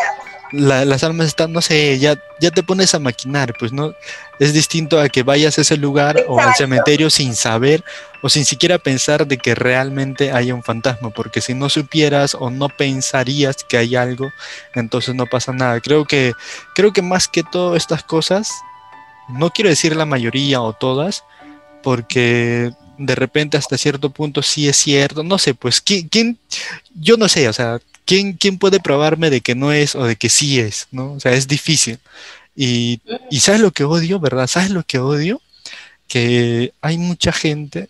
la- 0.53 0.85
las 0.85 1.05
almas 1.05 1.27
están, 1.27 1.53
no 1.53 1.61
sé, 1.61 1.99
ya, 1.99 2.17
ya 2.41 2.51
te 2.51 2.63
pones 2.63 2.95
a 2.95 2.99
maquinar, 2.99 3.55
pues 3.59 3.73
no, 3.73 3.93
es 4.39 4.53
distinto 4.53 5.01
a 5.01 5.09
que 5.09 5.23
vayas 5.23 5.59
a 5.59 5.61
ese 5.61 5.77
lugar 5.77 6.25
o 6.29 6.41
al 6.41 6.55
cementerio 6.55 7.11
sin 7.11 7.35
saber 7.35 7.85
o 8.23 8.29
sin 8.29 8.45
siquiera 8.45 8.79
pensar 8.79 9.27
de 9.27 9.37
que 9.39 9.55
realmente 9.55 10.33
haya 10.33 10.55
un 10.55 10.63
fantasma, 10.63 11.11
porque 11.11 11.41
si 11.41 11.55
no 11.55 11.69
supieras 11.69 12.35
o 12.35 12.51
no 12.51 12.69
pensarías 12.69 13.57
que 13.69 13.77
hay 13.79 13.95
algo, 13.97 14.31
entonces 14.75 15.15
no 15.15 15.27
pasa 15.27 15.53
nada. 15.53 15.81
Creo 15.81 16.05
que, 16.05 16.33
creo 16.75 16.93
que 16.93 17.03
más 17.03 17.29
que 17.29 17.43
todo 17.43 17.77
estas 17.77 18.03
cosas, 18.03 18.51
no 19.29 19.51
quiero 19.51 19.71
decir 19.71 19.95
la 19.97 20.07
mayoría 20.07 20.61
o 20.63 20.73
todas, 20.73 21.25
porque 21.83 22.73
de 22.97 23.15
repente 23.15 23.57
hasta 23.57 23.79
cierto 23.79 24.11
punto 24.11 24.43
sí 24.43 24.69
es 24.69 24.77
cierto, 24.77 25.23
no 25.23 25.39
sé, 25.39 25.55
pues 25.55 25.81
quién, 25.81 26.09
quién 26.09 26.39
yo 26.95 27.17
no 27.17 27.29
sé, 27.29 27.49
o 27.49 27.53
sea, 27.53 27.79
¿quién, 28.09 28.33
quién 28.33 28.59
puede 28.59 28.81
probarme 28.81 29.29
de 29.29 29.43
que 29.43 29.55
no 29.55 29.71
es 29.73 29.95
o 29.95 30.05
de 30.05 30.17
que 30.17 30.31
sí 30.31 30.59
es, 30.59 30.89
¿no? 30.91 31.13
O 31.13 31.21
sea, 31.21 31.33
es 31.33 31.47
difícil. 31.47 31.99
Y, 32.57 33.01
y 33.31 33.41
¿sabes 33.41 33.61
lo 33.61 33.71
que 33.71 33.85
odio, 33.85 34.19
verdad? 34.19 34.47
¿Sabes 34.47 34.71
lo 34.71 34.83
que 34.83 34.99
odio? 34.99 35.43
Que 36.09 36.73
hay 36.81 36.97
mucha 36.97 37.33
gente 37.33 37.89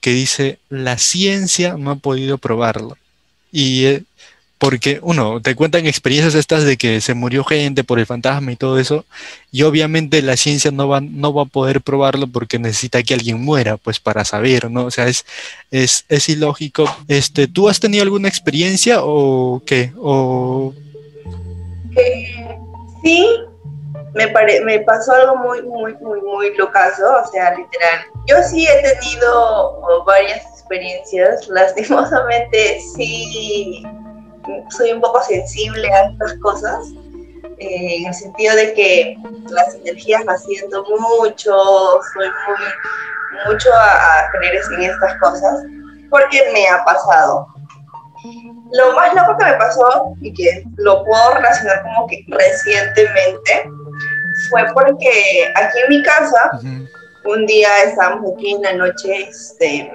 que 0.00 0.12
dice, 0.12 0.60
la 0.68 0.98
ciencia 0.98 1.76
no 1.76 1.90
ha 1.90 1.96
podido 1.96 2.38
probarlo. 2.38 2.96
Y 3.50 3.86
eh, 3.86 4.04
porque, 4.58 5.00
uno, 5.02 5.40
te 5.42 5.54
cuentan 5.54 5.86
experiencias 5.86 6.34
estas 6.34 6.64
de 6.64 6.76
que 6.78 7.00
se 7.02 7.12
murió 7.12 7.44
gente 7.44 7.84
por 7.84 7.98
el 7.98 8.06
fantasma 8.06 8.52
y 8.52 8.56
todo 8.56 8.78
eso, 8.78 9.04
y 9.52 9.62
obviamente 9.64 10.22
la 10.22 10.36
ciencia 10.36 10.70
no 10.70 10.88
va, 10.88 11.00
no 11.02 11.34
va 11.34 11.42
a 11.42 11.46
poder 11.46 11.82
probarlo 11.82 12.26
porque 12.26 12.58
necesita 12.58 13.02
que 13.02 13.12
alguien 13.14 13.42
muera, 13.42 13.76
pues 13.76 14.00
para 14.00 14.24
saber, 14.24 14.70
¿no? 14.70 14.86
O 14.86 14.90
sea, 14.90 15.08
es, 15.08 15.26
es, 15.70 16.04
es 16.08 16.28
ilógico. 16.30 16.84
Este, 17.06 17.46
¿Tú 17.48 17.68
has 17.68 17.80
tenido 17.80 18.02
alguna 18.02 18.28
experiencia 18.28 18.98
o 19.02 19.62
qué? 19.66 19.92
O, 19.98 20.72
Eh, 21.96 22.56
sí, 23.02 23.26
me, 24.14 24.28
pare- 24.28 24.62
me 24.64 24.80
pasó 24.80 25.12
algo 25.12 25.36
muy, 25.36 25.62
muy, 25.62 25.94
muy, 26.00 26.20
muy 26.22 26.56
locazo, 26.56 27.02
o 27.22 27.30
sea, 27.30 27.50
literal. 27.54 28.00
Yo 28.26 28.36
sí 28.50 28.66
he 28.66 28.82
tenido 28.94 29.80
varias 30.06 30.42
experiencias, 30.52 31.46
lastimosamente 31.50 32.78
sí 32.96 33.82
soy 34.70 34.92
un 34.92 35.00
poco 35.00 35.22
sensible 35.22 35.92
a 35.92 36.10
estas 36.10 36.34
cosas, 36.40 36.86
eh, 37.58 37.96
en 37.98 38.06
el 38.06 38.14
sentido 38.14 38.54
de 38.54 38.74
que 38.74 39.16
las 39.50 39.74
energías 39.76 40.24
las 40.24 40.44
siento 40.44 40.84
mucho, 40.84 41.54
soy 42.14 42.28
muy, 42.46 43.52
mucho 43.52 43.72
a, 43.72 44.20
a 44.20 44.30
creer 44.32 44.60
en 44.72 44.82
estas 44.82 45.18
cosas, 45.20 45.62
porque 46.10 46.42
me 46.52 46.68
ha 46.68 46.84
pasado. 46.84 47.46
Lo 48.72 48.92
más 48.94 49.14
loco 49.14 49.36
que 49.38 49.44
me 49.44 49.54
pasó 49.54 50.14
y 50.20 50.32
que 50.32 50.64
lo 50.76 51.04
puedo 51.04 51.34
relacionar 51.34 51.82
como 51.82 52.06
que 52.08 52.24
recientemente 52.28 53.70
fue 54.50 54.64
porque 54.74 55.52
aquí 55.54 55.78
en 55.84 55.88
mi 55.88 56.02
casa 56.02 56.50
Ujú. 56.54 57.32
un 57.32 57.46
día 57.46 57.68
estábamos 57.84 58.32
aquí 58.34 58.52
en 58.52 58.62
la 58.62 58.72
noche 58.74 59.28
este, 59.28 59.90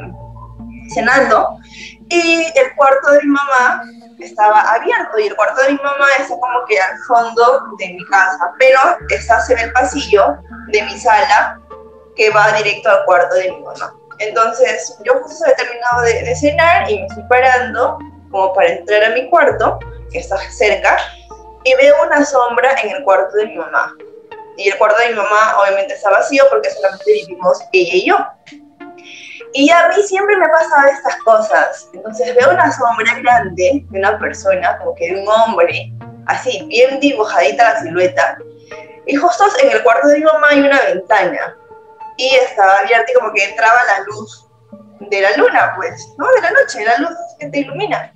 cenando 0.94 1.60
y 2.12 2.52
el 2.56 2.76
cuarto 2.76 3.12
de 3.12 3.22
mi 3.22 3.30
mamá 3.30 3.84
estaba 4.20 4.62
abierto 4.74 5.18
y 5.18 5.28
el 5.28 5.36
cuarto 5.36 5.62
de 5.62 5.70
mi 5.70 5.78
mamá 5.78 6.08
está 6.20 6.36
como 6.40 6.66
que 6.68 6.80
al 6.80 6.98
fondo 7.08 7.64
de 7.80 7.88
mi 7.94 8.06
casa, 8.06 8.54
pero 8.60 8.80
está 9.10 9.40
en 9.50 9.60
el 9.60 9.72
pasillo 9.72 10.38
de 10.68 10.84
mi 10.84 11.00
sala 11.00 11.60
que 12.18 12.30
va 12.32 12.52
directo 12.52 12.90
al 12.90 13.06
cuarto 13.06 13.36
de 13.36 13.52
mi 13.52 13.62
mamá. 13.62 13.96
Entonces 14.20 14.98
yo 15.06 15.14
justo 15.24 15.46
he 15.48 15.56
terminado 15.56 16.02
de, 16.02 16.24
de 16.24 16.36
cenar 16.36 16.92
y 16.92 17.00
me 17.00 17.06
estoy 17.08 17.24
parando 17.30 17.98
como 18.30 18.54
para 18.54 18.70
entrar 18.70 19.06
a 19.06 19.10
mi 19.12 19.30
cuarto, 19.30 19.80
que 20.12 20.20
está 20.20 20.38
cerca, 20.52 20.98
y 21.64 21.74
veo 21.76 21.96
una 22.06 22.26
sombra 22.26 22.76
en 22.84 22.90
el 22.90 23.04
cuarto 23.04 23.38
de 23.38 23.48
mi 23.48 23.56
mamá. 23.56 23.96
Y 24.58 24.68
el 24.68 24.78
cuarto 24.78 25.00
de 25.00 25.10
mi 25.10 25.16
mamá 25.16 25.56
obviamente 25.62 25.94
está 25.94 26.10
vacío 26.10 26.44
porque 26.50 26.70
solamente 26.72 27.06
vivimos 27.06 27.62
ella 27.72 27.94
y 27.94 28.08
yo. 28.08 28.18
Y 29.54 29.70
a 29.70 29.90
mí 29.90 30.02
siempre 30.04 30.38
me 30.38 30.48
pasan 30.48 30.88
estas 30.90 31.16
cosas. 31.18 31.90
Entonces 31.94 32.36
veo 32.36 32.52
una 32.52 32.72
sombra 32.72 33.20
grande 33.22 33.86
de 33.90 34.00
una 34.00 34.18
persona, 34.18 34.78
como 34.78 34.96
que 34.96 35.14
de 35.14 35.22
un 35.22 35.28
hombre, 35.28 35.92
así, 36.28 36.66
bien 36.68 37.00
dibujadita 37.00 37.74
la 37.74 37.82
silueta. 37.82 38.38
Y 39.06 39.16
justo 39.16 39.44
en 39.62 39.72
el 39.72 39.84
cuarto 39.84 40.08
de 40.08 40.20
mi 40.20 40.24
mamá 40.24 40.48
hay 40.50 40.62
una 40.62 40.82
ventana. 40.82 41.58
Y 42.18 42.36
estaba 42.36 42.80
abierta 42.80 43.12
y 43.12 43.16
como 43.16 43.34
que 43.34 43.44
entraba 43.44 43.80
la 43.86 44.04
luz 44.06 44.48
de 45.00 45.22
la 45.22 45.36
luna, 45.38 45.74
pues, 45.76 46.08
¿no? 46.18 46.28
De 46.32 46.42
la 46.42 46.52
noche, 46.52 46.86
la 46.86 46.98
luz 47.00 47.18
que 47.40 47.48
te 47.48 47.60
ilumina. 47.60 48.14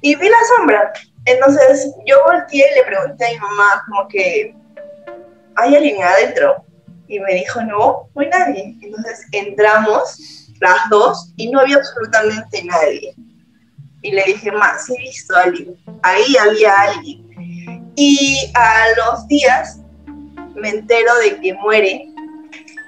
Y 0.00 0.14
vi 0.14 0.28
la 0.28 0.36
sombra. 0.56 0.92
Entonces 1.24 1.94
yo 2.06 2.16
volteé 2.24 2.66
y 2.70 2.74
le 2.74 2.84
pregunté 2.84 3.26
a 3.26 3.30
mi 3.30 3.38
mamá 3.38 3.84
como 3.86 4.08
que, 4.08 4.54
¿hay 5.56 5.76
alguien 5.76 6.02
adentro? 6.02 6.64
Y 7.06 7.20
me 7.20 7.34
dijo, 7.34 7.60
no, 7.62 8.08
no 8.14 8.20
hay 8.22 8.28
nadie. 8.28 8.76
Entonces 8.82 9.26
entramos 9.32 10.47
las 10.60 10.88
dos 10.90 11.32
y 11.36 11.50
no 11.50 11.60
había 11.60 11.76
absolutamente 11.76 12.64
nadie. 12.64 13.14
Y 14.02 14.12
le 14.12 14.22
dije, 14.24 14.52
más, 14.52 14.86
sí 14.86 14.94
he 14.96 15.02
visto 15.02 15.36
a 15.36 15.42
alguien. 15.42 15.76
Ahí 16.02 16.36
había 16.36 16.72
alguien. 16.74 17.92
Y 17.96 18.50
a 18.54 18.84
los 18.96 19.26
días 19.26 19.80
me 20.54 20.70
entero 20.70 21.12
de 21.16 21.40
que 21.40 21.54
muere 21.54 22.06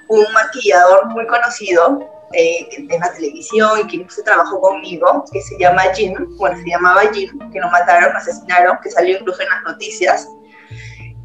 un 0.07 0.25
maquillador 0.33 1.07
muy 1.09 1.25
conocido 1.27 2.09
eh, 2.33 2.85
de 2.87 2.99
la 2.99 3.11
televisión 3.13 3.79
y 3.79 3.87
que 3.87 3.97
incluso 3.97 4.23
trabajó 4.23 4.61
conmigo, 4.61 5.25
que 5.31 5.41
se 5.41 5.57
llama 5.59 5.83
Jim, 5.93 6.13
bueno, 6.37 6.57
se 6.57 6.69
llamaba 6.69 7.01
Jim, 7.13 7.37
que 7.51 7.59
lo 7.59 7.69
mataron, 7.69 8.15
asesinaron, 8.15 8.77
que 8.81 8.89
salió 8.89 9.17
incluso 9.17 9.41
en 9.41 9.49
las 9.49 9.63
noticias. 9.63 10.27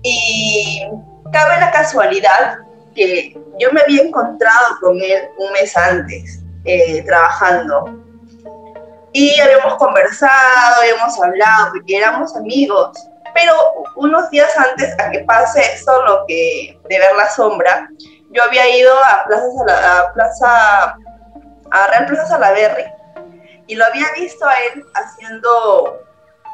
Y 0.02 0.82
cabe 1.32 1.60
la 1.60 1.70
casualidad 1.70 2.58
que 2.96 3.38
yo 3.58 3.70
me 3.72 3.82
había 3.82 4.02
encontrado 4.02 4.78
con 4.80 5.00
él 5.00 5.28
un 5.38 5.52
mes 5.52 5.76
antes, 5.76 6.40
eh, 6.64 7.04
trabajando. 7.04 8.02
Y 9.12 9.38
habíamos 9.38 9.76
conversado, 9.76 10.80
habíamos 10.80 11.22
hablado, 11.22 11.72
porque 11.72 11.96
éramos 11.96 12.34
amigos. 12.34 12.98
Pero 13.34 13.54
unos 13.94 14.28
días 14.30 14.50
antes 14.56 14.92
a 14.98 15.10
que 15.10 15.20
pase 15.20 15.60
eso, 15.74 16.02
lo 16.02 16.24
que 16.26 16.78
de 16.88 16.98
ver 16.98 17.14
la 17.16 17.28
sombra, 17.30 17.88
yo 18.30 18.42
había 18.42 18.68
ido 18.76 18.92
a 19.04 19.24
Plaza, 19.26 20.00
a 20.00 20.12
Plaza 20.12 20.96
a 21.70 21.86
Real 21.88 22.06
Plaza 22.06 22.26
Salaberry 22.26 22.84
y 23.66 23.74
lo 23.74 23.84
había 23.84 24.06
visto 24.16 24.46
a 24.46 24.54
él 24.60 24.84
haciendo 24.94 26.00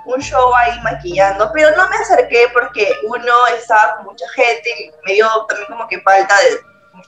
un 0.04 0.20
show 0.20 0.54
ahí 0.54 0.80
maquillando, 0.82 1.50
pero 1.52 1.70
no 1.76 1.88
me 1.88 1.96
acerqué 1.96 2.48
porque 2.52 2.92
uno 3.04 3.46
estaba 3.56 3.96
con 3.96 4.06
mucha 4.06 4.28
gente 4.34 4.68
y 4.78 4.90
me 5.06 5.14
dio 5.14 5.26
también 5.48 5.68
como 5.68 5.88
que 5.88 6.00
falta 6.00 6.34
de 6.38 6.60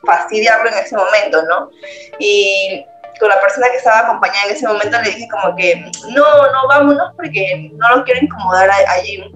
fastidiarlo 0.07 0.69
en 0.69 0.75
ese 0.75 0.97
momento, 0.97 1.43
¿no? 1.45 1.71
Y 2.19 2.87
con 3.19 3.29
la 3.29 3.41
persona 3.41 3.69
que 3.71 3.77
estaba 3.77 4.01
acompañada 4.01 4.47
en 4.47 4.55
ese 4.55 4.67
momento 4.67 5.01
le 5.01 5.11
dije 5.11 5.29
como 5.31 5.55
que 5.57 5.77
no, 6.11 6.53
no, 6.53 6.69
vámonos 6.69 7.13
porque 7.17 7.71
no 7.75 7.97
lo 7.97 8.05
quiero 8.05 8.21
incomodar 8.23 8.71
allí 8.89 9.33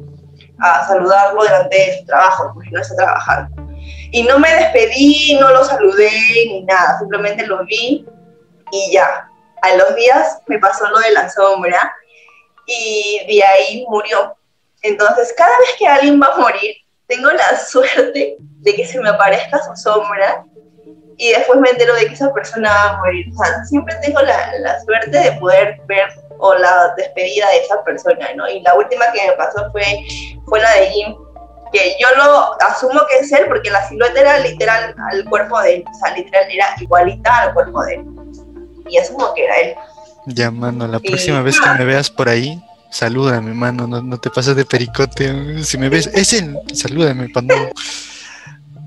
a 0.60 0.86
saludarlo 0.86 1.42
delante 1.42 1.76
de 1.76 1.98
su 1.98 2.06
trabajo, 2.06 2.50
porque 2.54 2.70
no 2.70 2.80
está 2.80 2.96
trabajando. 2.96 3.62
Y 4.10 4.22
no 4.24 4.38
me 4.38 4.52
despedí, 4.54 5.38
no 5.40 5.50
lo 5.50 5.64
saludé 5.64 6.10
ni 6.46 6.64
nada, 6.64 6.98
simplemente 6.98 7.46
lo 7.46 7.64
vi 7.64 8.06
y 8.72 8.92
ya. 8.92 9.28
A 9.62 9.74
los 9.74 9.94
días 9.96 10.38
me 10.46 10.58
pasó 10.58 10.88
lo 10.88 10.98
de 10.98 11.10
la 11.12 11.28
sombra 11.28 11.92
y 12.68 13.24
de 13.26 13.42
ahí 13.42 13.84
murió. 13.88 14.36
Entonces, 14.82 15.34
cada 15.36 15.58
vez 15.58 15.70
que 15.78 15.86
alguien 15.86 16.20
va 16.20 16.26
a 16.26 16.36
morir, 16.36 16.76
tengo 17.06 17.30
la 17.30 17.58
suerte 17.68 18.36
de 18.38 18.74
que 18.74 18.86
se 18.86 19.00
me 19.00 19.08
aparezca 19.08 19.58
su 19.64 19.74
sombra 19.76 20.44
y 21.16 21.32
después 21.32 21.58
me 21.58 21.70
entero 21.70 21.94
de 21.94 22.06
que 22.06 22.14
esa 22.14 22.32
persona 22.32 22.70
va 22.70 22.90
a 22.90 22.96
morir. 22.98 23.26
O 23.32 23.42
sea, 23.42 23.64
siempre 23.64 23.96
tengo 24.02 24.20
la, 24.20 24.52
la 24.60 24.80
suerte 24.82 25.18
de 25.18 25.32
poder 25.32 25.80
ver 25.86 26.08
o 26.38 26.54
la 26.54 26.94
despedida 26.96 27.48
de 27.50 27.58
esa 27.58 27.82
persona, 27.82 28.28
¿no? 28.36 28.48
Y 28.48 28.60
la 28.60 28.74
última 28.74 29.10
que 29.12 29.26
me 29.26 29.32
pasó 29.32 29.68
fue, 29.72 29.82
fue 30.46 30.60
la 30.60 30.72
de 30.74 30.86
Jim, 30.90 31.16
que 31.72 31.96
yo 32.00 32.08
lo 32.16 32.56
asumo 32.62 33.00
que 33.10 33.18
es 33.18 33.32
él 33.32 33.46
porque 33.48 33.70
la 33.70 33.86
silueta 33.88 34.20
era 34.20 34.38
literal 34.38 34.94
al 35.10 35.24
cuerpo 35.24 35.60
de 35.62 35.76
él, 35.76 35.84
o 35.90 35.94
sea, 35.94 36.14
literal 36.14 36.46
era 36.50 36.66
igualita 36.80 37.40
al 37.40 37.54
cuerpo 37.54 37.82
de 37.84 37.94
él. 37.96 38.04
Y 38.88 38.98
asumo 38.98 39.34
que 39.34 39.44
era 39.44 39.56
él. 39.56 39.74
Ya, 40.28 40.50
mano, 40.50 40.86
la 40.86 41.00
próxima 41.00 41.42
vez 41.42 41.58
que 41.60 41.70
me 41.70 41.84
veas 41.84 42.10
por 42.10 42.28
ahí, 42.28 42.62
salúdame, 42.90 43.54
mano, 43.54 43.86
no, 43.86 44.02
no 44.02 44.18
te 44.18 44.30
pases 44.30 44.56
de 44.56 44.64
pericote. 44.64 45.62
Si 45.64 45.78
me 45.78 45.88
ves, 45.88 46.08
es 46.12 46.32
él, 46.32 46.58
salúdame, 46.74 47.28
pando. 47.28 47.54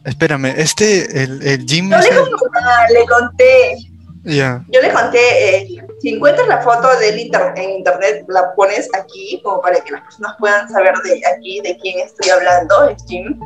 Espérame, 0.05 0.53
este, 0.57 1.23
el, 1.23 1.41
el 1.41 1.65
Jim. 1.65 1.89
Yo 1.91 1.97
le, 1.97 2.99
le 2.99 3.05
conté. 3.05 3.77
Ya. 4.23 4.63
Yo 4.69 4.81
le 4.81 4.91
conté, 4.91 5.55
eh, 5.57 5.67
si 5.99 6.09
encuentras 6.15 6.47
la 6.47 6.61
foto 6.61 6.87
de 6.99 7.09
él 7.09 7.31
en 7.55 7.69
internet, 7.71 8.25
la 8.27 8.53
pones 8.55 8.87
aquí, 8.93 9.41
como 9.43 9.61
para 9.61 9.79
que 9.79 9.91
las 9.91 10.01
personas 10.01 10.35
puedan 10.37 10.69
saber 10.69 10.93
de 11.03 11.21
aquí 11.25 11.59
de 11.61 11.75
quién 11.77 11.99
estoy 11.99 12.29
hablando, 12.29 12.89
es 12.89 13.03
Jim, 13.07 13.39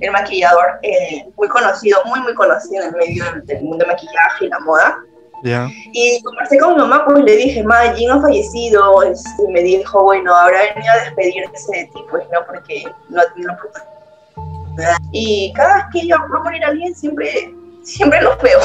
el 0.00 0.10
maquillador, 0.10 0.78
eh, 0.82 1.26
muy 1.36 1.48
conocido, 1.48 2.00
muy, 2.06 2.20
muy 2.20 2.34
conocido 2.34 2.82
en 2.82 2.88
el 2.88 2.96
medio 2.96 3.24
del, 3.44 3.62
mundo 3.62 3.84
de 3.84 3.92
maquillaje 3.92 4.46
y 4.46 4.48
la 4.48 4.58
moda. 4.60 4.98
Y 5.42 6.22
conversé 6.22 6.58
con 6.58 6.74
mi 6.74 6.80
mamá, 6.80 7.04
pues 7.04 7.24
le 7.24 7.36
dije, 7.36 7.62
ma, 7.62 7.92
Jim 7.94 8.10
ha 8.10 8.20
fallecido, 8.20 9.02
y 9.04 9.52
me 9.52 9.62
dijo, 9.62 10.02
bueno, 10.02 10.34
ahora 10.34 10.58
venido 10.74 10.92
a 10.92 11.04
despedirse 11.04 11.72
de 11.72 11.84
ti, 11.84 12.04
pues 12.10 12.24
no, 12.32 12.40
porque 12.46 12.84
no 13.08 13.20
ha 13.20 13.32
tenido 13.32 13.52
oportunidad. 13.52 14.98
Y 15.12 15.52
cada 15.54 15.76
vez 15.76 15.84
que 15.92 16.06
yo 16.06 16.16
voy 16.28 16.38
a 16.38 16.42
morir 16.42 16.64
a 16.64 16.68
alguien, 16.68 16.94
siempre, 16.94 17.54
siempre 17.82 18.20
los 18.22 18.40
veo. 18.42 18.60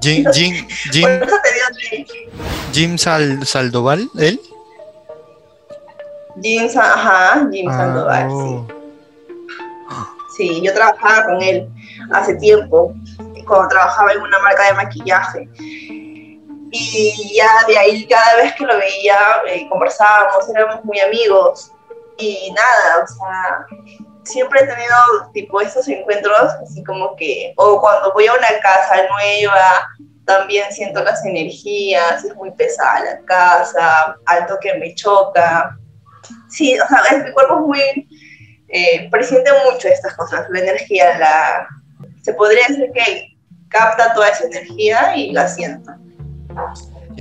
Jim, 0.00 0.24
Jim, 0.32 0.66
Jim, 0.92 1.08
Jim 2.72 2.98
Sal, 2.98 3.44
Saldoval, 3.46 4.08
¿él? 4.18 4.40
Jim, 6.42 6.68
ajá, 6.76 7.48
Jim 7.52 7.68
Ah, 7.68 7.76
Sandoval, 7.76 8.28
oh. 8.30 8.66
sí. 8.68 8.74
Sí, 10.36 10.62
yo 10.64 10.72
trabajaba 10.72 11.26
con 11.26 11.42
él 11.42 11.68
hace 12.12 12.34
tiempo, 12.36 12.94
cuando 13.50 13.68
trabajaba 13.68 14.12
en 14.12 14.22
una 14.22 14.38
marca 14.38 14.64
de 14.66 14.74
maquillaje. 14.74 15.48
Y 16.72 17.36
ya 17.36 17.50
de 17.66 17.76
ahí, 17.76 18.06
cada 18.06 18.36
vez 18.36 18.54
que 18.54 18.64
lo 18.64 18.78
veía, 18.78 19.18
eh, 19.48 19.68
conversábamos, 19.68 20.48
éramos 20.48 20.84
muy 20.84 21.00
amigos. 21.00 21.72
Y 22.16 22.52
nada, 22.52 23.02
o 23.02 23.06
sea, 23.08 23.66
siempre 24.22 24.60
he 24.60 24.66
tenido 24.66 24.96
tipo 25.34 25.60
esos 25.60 25.88
encuentros, 25.88 26.52
así 26.62 26.84
como 26.84 27.16
que, 27.16 27.52
o 27.56 27.80
cuando 27.80 28.12
voy 28.12 28.28
a 28.28 28.34
una 28.34 28.60
casa 28.62 29.02
nueva, 29.08 29.88
también 30.26 30.70
siento 30.70 31.02
las 31.02 31.24
energías, 31.24 32.22
es 32.24 32.34
muy 32.36 32.52
pesada 32.52 33.04
la 33.04 33.20
casa, 33.24 34.16
alto 34.26 34.58
que 34.60 34.74
me 34.74 34.94
choca. 34.94 35.76
Sí, 36.48 36.78
o 36.78 36.86
sea, 36.86 37.18
mi 37.18 37.32
cuerpo 37.32 37.54
es 37.54 37.60
muy, 37.62 38.08
eh, 38.68 39.08
presiente 39.10 39.50
mucho 39.64 39.88
estas 39.88 40.14
cosas, 40.14 40.46
la 40.50 40.60
energía, 40.60 41.18
la, 41.18 41.66
se 42.22 42.34
podría 42.34 42.66
decir 42.68 42.90
que 42.94 43.29
capta 43.70 44.12
toda 44.12 44.28
esa 44.28 44.44
energía 44.44 45.16
y 45.16 45.32
la 45.32 45.48
siento. 45.48 45.92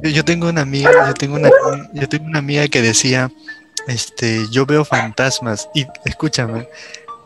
Yo, 0.03 0.25
tengo 0.25 0.49
una 0.49 0.62
amiga, 0.62 0.91
yo 1.07 1.13
tengo 1.13 1.35
una, 1.35 1.49
yo 1.93 2.09
tengo 2.09 2.25
una 2.25 2.39
amiga 2.39 2.67
que 2.67 2.81
decía, 2.81 3.31
este, 3.88 4.45
yo 4.51 4.65
veo 4.65 4.83
fantasmas 4.83 5.69
y 5.73 5.85
escúchame, 6.05 6.67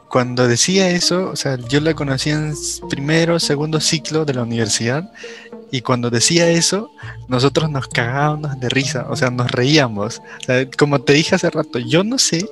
cuando 0.09 0.47
decía 0.47 0.89
eso, 0.89 1.31
o 1.31 1.35
sea, 1.35 1.57
yo 1.57 1.79
la 1.79 1.95
conocí 1.95 2.29
en 2.29 2.53
primero, 2.89 3.39
segundo 3.39 3.79
ciclo 3.79 4.25
de 4.25 4.35
la 4.35 4.43
universidad 4.43 5.11
y 5.71 5.81
cuando 5.81 6.11
decía 6.11 6.49
eso, 6.49 6.91
nosotros 7.27 7.69
nos 7.71 7.87
cagábamos 7.87 8.59
de 8.59 8.69
risa, 8.69 9.07
o 9.09 9.15
sea, 9.15 9.31
nos 9.31 9.49
reíamos. 9.49 10.21
Como 10.77 11.01
te 11.01 11.13
dije 11.13 11.33
hace 11.33 11.49
rato, 11.49 11.79
yo 11.79 12.03
no 12.03 12.19
sé, 12.19 12.47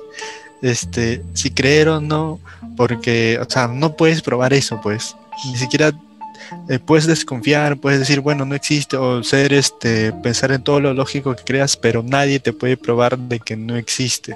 este, 0.60 1.22
si 1.34 1.52
creer 1.52 1.88
o 1.88 2.00
no, 2.00 2.40
porque, 2.76 3.38
o 3.40 3.48
sea, 3.48 3.68
no 3.68 3.96
puedes 3.96 4.22
probar 4.22 4.52
eso, 4.52 4.80
pues, 4.80 5.14
ni 5.46 5.56
siquiera 5.56 5.92
eh, 6.68 6.78
puedes 6.78 7.06
desconfiar, 7.06 7.76
puedes 7.76 7.98
decir, 7.98 8.20
bueno, 8.20 8.44
no 8.44 8.54
existe, 8.54 8.96
o 8.96 9.22
ser, 9.22 9.52
este, 9.52 10.12
pensar 10.12 10.52
en 10.52 10.62
todo 10.62 10.80
lo 10.80 10.94
lógico 10.94 11.34
que 11.34 11.44
creas, 11.44 11.76
pero 11.76 12.02
nadie 12.02 12.40
te 12.40 12.52
puede 12.52 12.76
probar 12.76 13.18
de 13.18 13.40
que 13.40 13.56
no 13.56 13.76
existe. 13.76 14.34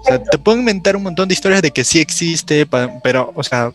O 0.00 0.04
sea, 0.04 0.22
te 0.22 0.38
pueden 0.38 0.60
inventar 0.60 0.96
un 0.96 1.02
montón 1.02 1.28
de 1.28 1.34
historias 1.34 1.62
de 1.62 1.70
que 1.70 1.84
sí 1.84 2.00
existe, 2.00 2.66
pero, 3.02 3.32
o 3.34 3.42
sea, 3.42 3.72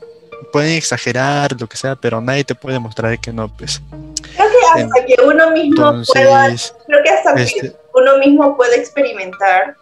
pueden 0.52 0.78
exagerar, 0.78 1.60
lo 1.60 1.68
que 1.68 1.78
sea, 1.78 1.96
pero 1.96 2.22
nadie 2.22 2.44
te 2.44 2.56
puede 2.56 2.76
demostrar 2.76 3.20
que 3.20 3.34
no, 3.34 3.50
pues. 3.50 3.82
Creo 4.36 4.48
que 4.50 4.82
hasta 4.82 5.06
que 5.06 5.16
uno 5.24 5.52
mismo 5.52 6.02
pueda, 6.14 6.48
creo 6.88 7.04
que 7.04 7.10
hasta 7.10 7.36
que 7.36 7.44
este, 7.44 7.76
uno 7.94 8.18
mismo 8.20 8.56
puede 8.56 8.78
experimentar 8.78 9.76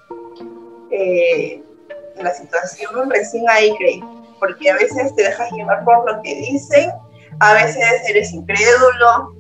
eh, 0.91 1.61
la 2.21 2.33
situación, 2.33 3.09
recién 3.09 3.43
ahí 3.49 3.73
crees, 3.77 4.03
porque 4.39 4.69
a 4.69 4.75
veces 4.75 5.15
te 5.15 5.23
dejas 5.23 5.51
llevar 5.51 5.83
por 5.83 6.11
lo 6.11 6.21
que 6.21 6.35
dicen, 6.35 6.91
a 7.41 7.53
veces 7.55 8.07
eres 8.07 8.31
incrédulo, 8.31 9.35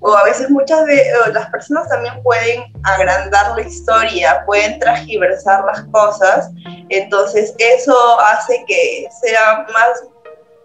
o 0.00 0.14
a 0.14 0.24
veces 0.24 0.50
muchas 0.50 0.84
veces 0.84 1.12
las 1.32 1.48
personas 1.50 1.88
también 1.88 2.22
pueden 2.22 2.64
agrandar 2.84 3.56
la 3.56 3.62
historia, 3.62 4.42
pueden 4.44 4.78
transgiversar 4.78 5.64
las 5.64 5.84
cosas, 5.84 6.50
entonces 6.90 7.54
eso 7.58 8.20
hace 8.20 8.64
que 8.66 9.08
sea 9.22 9.66
más, 9.72 10.04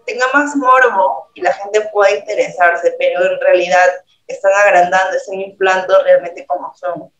tenga 0.06 0.26
más 0.34 0.54
morbo 0.56 1.28
y 1.34 1.40
la 1.40 1.52
gente 1.54 1.80
pueda 1.92 2.16
interesarse, 2.16 2.94
pero 2.98 3.24
en 3.24 3.40
realidad 3.40 3.88
están 4.26 4.52
agrandando, 4.66 5.16
están 5.16 5.40
inflando 5.40 5.94
realmente 6.04 6.44
como 6.46 6.74
son. 6.74 7.10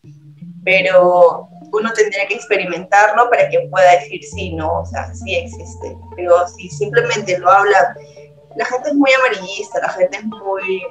Pero 0.63 1.49
uno 1.73 1.91
tendría 1.93 2.27
que 2.27 2.35
experimentarlo 2.35 3.29
para 3.29 3.49
que 3.49 3.67
pueda 3.69 3.91
decir 3.99 4.23
sí, 4.23 4.53
no, 4.53 4.81
o 4.81 4.85
sea, 4.85 5.13
sí 5.13 5.35
existe. 5.35 5.97
Pero 6.15 6.47
si 6.47 6.69
simplemente 6.69 7.37
lo 7.37 7.51
habla, 7.51 7.95
la 8.55 8.65
gente 8.65 8.89
es 8.89 8.95
muy 8.95 9.09
amarillista, 9.13 9.79
la 9.81 9.89
gente 9.89 10.17
es 10.17 10.25
muy, 10.25 10.83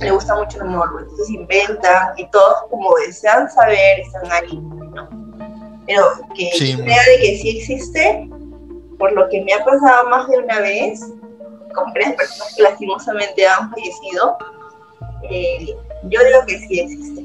le 0.00 0.10
gusta 0.10 0.34
mucho 0.36 0.58
el 0.62 0.68
morbo, 0.68 1.00
entonces 1.00 1.30
inventan 1.30 2.08
y 2.16 2.26
todos 2.30 2.54
como 2.70 2.94
desean 3.06 3.50
saber, 3.50 4.00
están 4.00 4.30
ahí, 4.30 4.56
¿no? 4.56 5.08
Pero 5.86 6.04
que 6.36 6.50
Sí. 6.56 6.76
crea 6.76 7.02
de 7.08 7.16
que 7.20 7.38
sí 7.38 7.58
existe, 7.58 8.28
por 8.98 9.12
lo 9.12 9.28
que 9.28 9.42
me 9.42 9.52
ha 9.52 9.64
pasado 9.64 10.08
más 10.08 10.28
de 10.28 10.38
una 10.38 10.60
vez, 10.60 11.00
con 11.74 11.92
varias 11.92 12.14
personas 12.14 12.54
que 12.54 12.62
lastimosamente 12.62 13.46
han 13.46 13.70
fallecido, 13.70 14.36
eh, 15.30 15.74
yo 16.04 16.20
digo 16.24 16.46
que 16.46 16.58
sí 16.58 16.80
existe. 16.80 17.22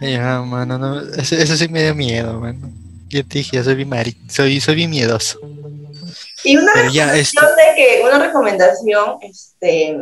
ya, 0.00 0.40
mano, 0.42 0.78
no, 0.78 1.00
eso, 1.00 1.34
eso 1.36 1.56
sí 1.56 1.68
me 1.68 1.82
dio 1.82 1.94
miedo, 1.94 2.38
mano. 2.38 2.68
Yo 3.08 3.26
te 3.26 3.38
dije, 3.38 3.56
yo 3.56 3.64
soy 3.64 3.76
bien, 3.76 3.90
soy, 4.28 4.60
soy 4.60 4.74
bien 4.74 4.90
miedoso. 4.90 5.38
Y 6.44 6.56
una 6.56 6.72
Pero 6.74 6.90
ya, 6.90 7.14
este, 7.16 7.40
recomendación 7.40 7.56
de 7.56 7.74
que, 7.74 8.02
una 8.04 8.18
recomendación 8.18 9.18
este, 9.22 9.98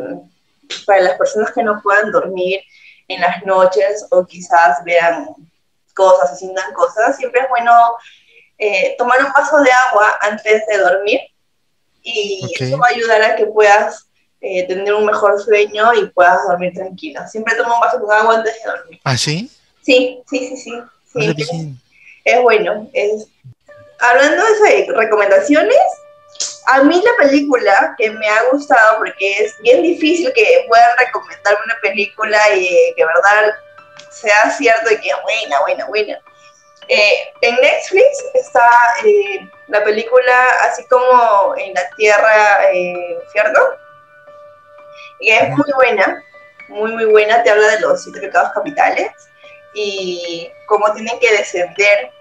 para 0.85 1.01
las 1.01 1.17
personas 1.17 1.51
que 1.51 1.63
no 1.63 1.81
puedan 1.81 2.11
dormir 2.11 2.59
en 3.07 3.21
las 3.21 3.43
noches 3.45 4.05
o 4.11 4.25
quizás 4.25 4.83
vean 4.83 5.29
cosas 5.93 6.33
o 6.33 6.35
sientan 6.35 6.73
cosas, 6.73 7.15
siempre 7.17 7.41
es 7.41 7.49
bueno 7.49 7.71
eh, 8.57 8.95
tomar 8.97 9.23
un 9.23 9.31
vaso 9.31 9.59
de 9.61 9.71
agua 9.71 10.17
antes 10.21 10.65
de 10.67 10.77
dormir 10.77 11.21
y 12.03 12.51
eso 12.59 12.77
va 12.77 12.87
a 12.87 12.95
ayudar 12.95 13.21
a 13.21 13.35
que 13.35 13.45
puedas 13.45 14.07
eh, 14.41 14.67
tener 14.67 14.93
un 14.93 15.05
mejor 15.05 15.41
sueño 15.41 15.93
y 15.93 16.07
puedas 16.07 16.45
dormir 16.47 16.73
tranquila. 16.73 17.25
Siempre 17.27 17.55
toma 17.55 17.75
un 17.75 17.79
vaso 17.79 17.99
con 18.01 18.11
agua 18.11 18.35
antes 18.35 18.53
de 18.53 18.69
dormir. 18.69 18.99
¿Ah, 19.05 19.17
sí? 19.17 19.49
Sí, 19.81 20.21
sí, 20.29 20.57
sí, 20.57 20.85
sí. 21.45 21.75
es 22.25 22.41
bueno. 22.41 22.89
Es... 22.91 23.27
Hablando 23.99 24.43
de 24.43 24.51
eso 24.51 24.63
de 24.63 24.97
recomendaciones, 24.97 25.77
a 26.67 26.83
mí 26.83 27.01
la 27.03 27.25
película 27.25 27.95
que 27.97 28.09
me 28.09 28.27
ha 28.27 28.43
gustado, 28.51 28.99
porque 28.99 29.37
es 29.39 29.59
bien 29.61 29.81
difícil 29.81 30.31
que 30.33 30.65
puedan 30.67 30.97
recomendarme 30.97 31.59
una 31.65 31.79
película 31.81 32.39
y 32.55 32.93
que 32.95 33.05
verdad 33.05 33.55
sea 34.09 34.49
cierto 34.51 34.91
y 34.91 34.99
que 35.01 35.11
buena, 35.23 35.59
buena, 35.61 35.85
buena. 35.85 36.19
Eh, 36.87 37.33
en 37.41 37.55
Netflix 37.55 38.25
está 38.33 38.69
eh, 39.05 39.49
la 39.67 39.83
película 39.83 40.49
así 40.61 40.85
como 40.87 41.55
en 41.57 41.73
la 41.73 41.89
Tierra 41.95 42.71
eh, 42.71 43.17
Infierno, 43.23 43.59
y 45.19 45.31
es 45.31 45.49
muy 45.49 45.71
buena, 45.75 46.23
muy, 46.67 46.91
muy 46.91 47.05
buena, 47.05 47.41
te 47.43 47.49
habla 47.49 47.67
de 47.69 47.79
los 47.79 48.03
siete 48.03 48.19
pecados 48.19 48.51
capitales 48.53 49.11
y 49.73 50.51
cómo 50.65 50.91
tienen 50.93 51.17
que 51.19 51.31
descender 51.31 52.11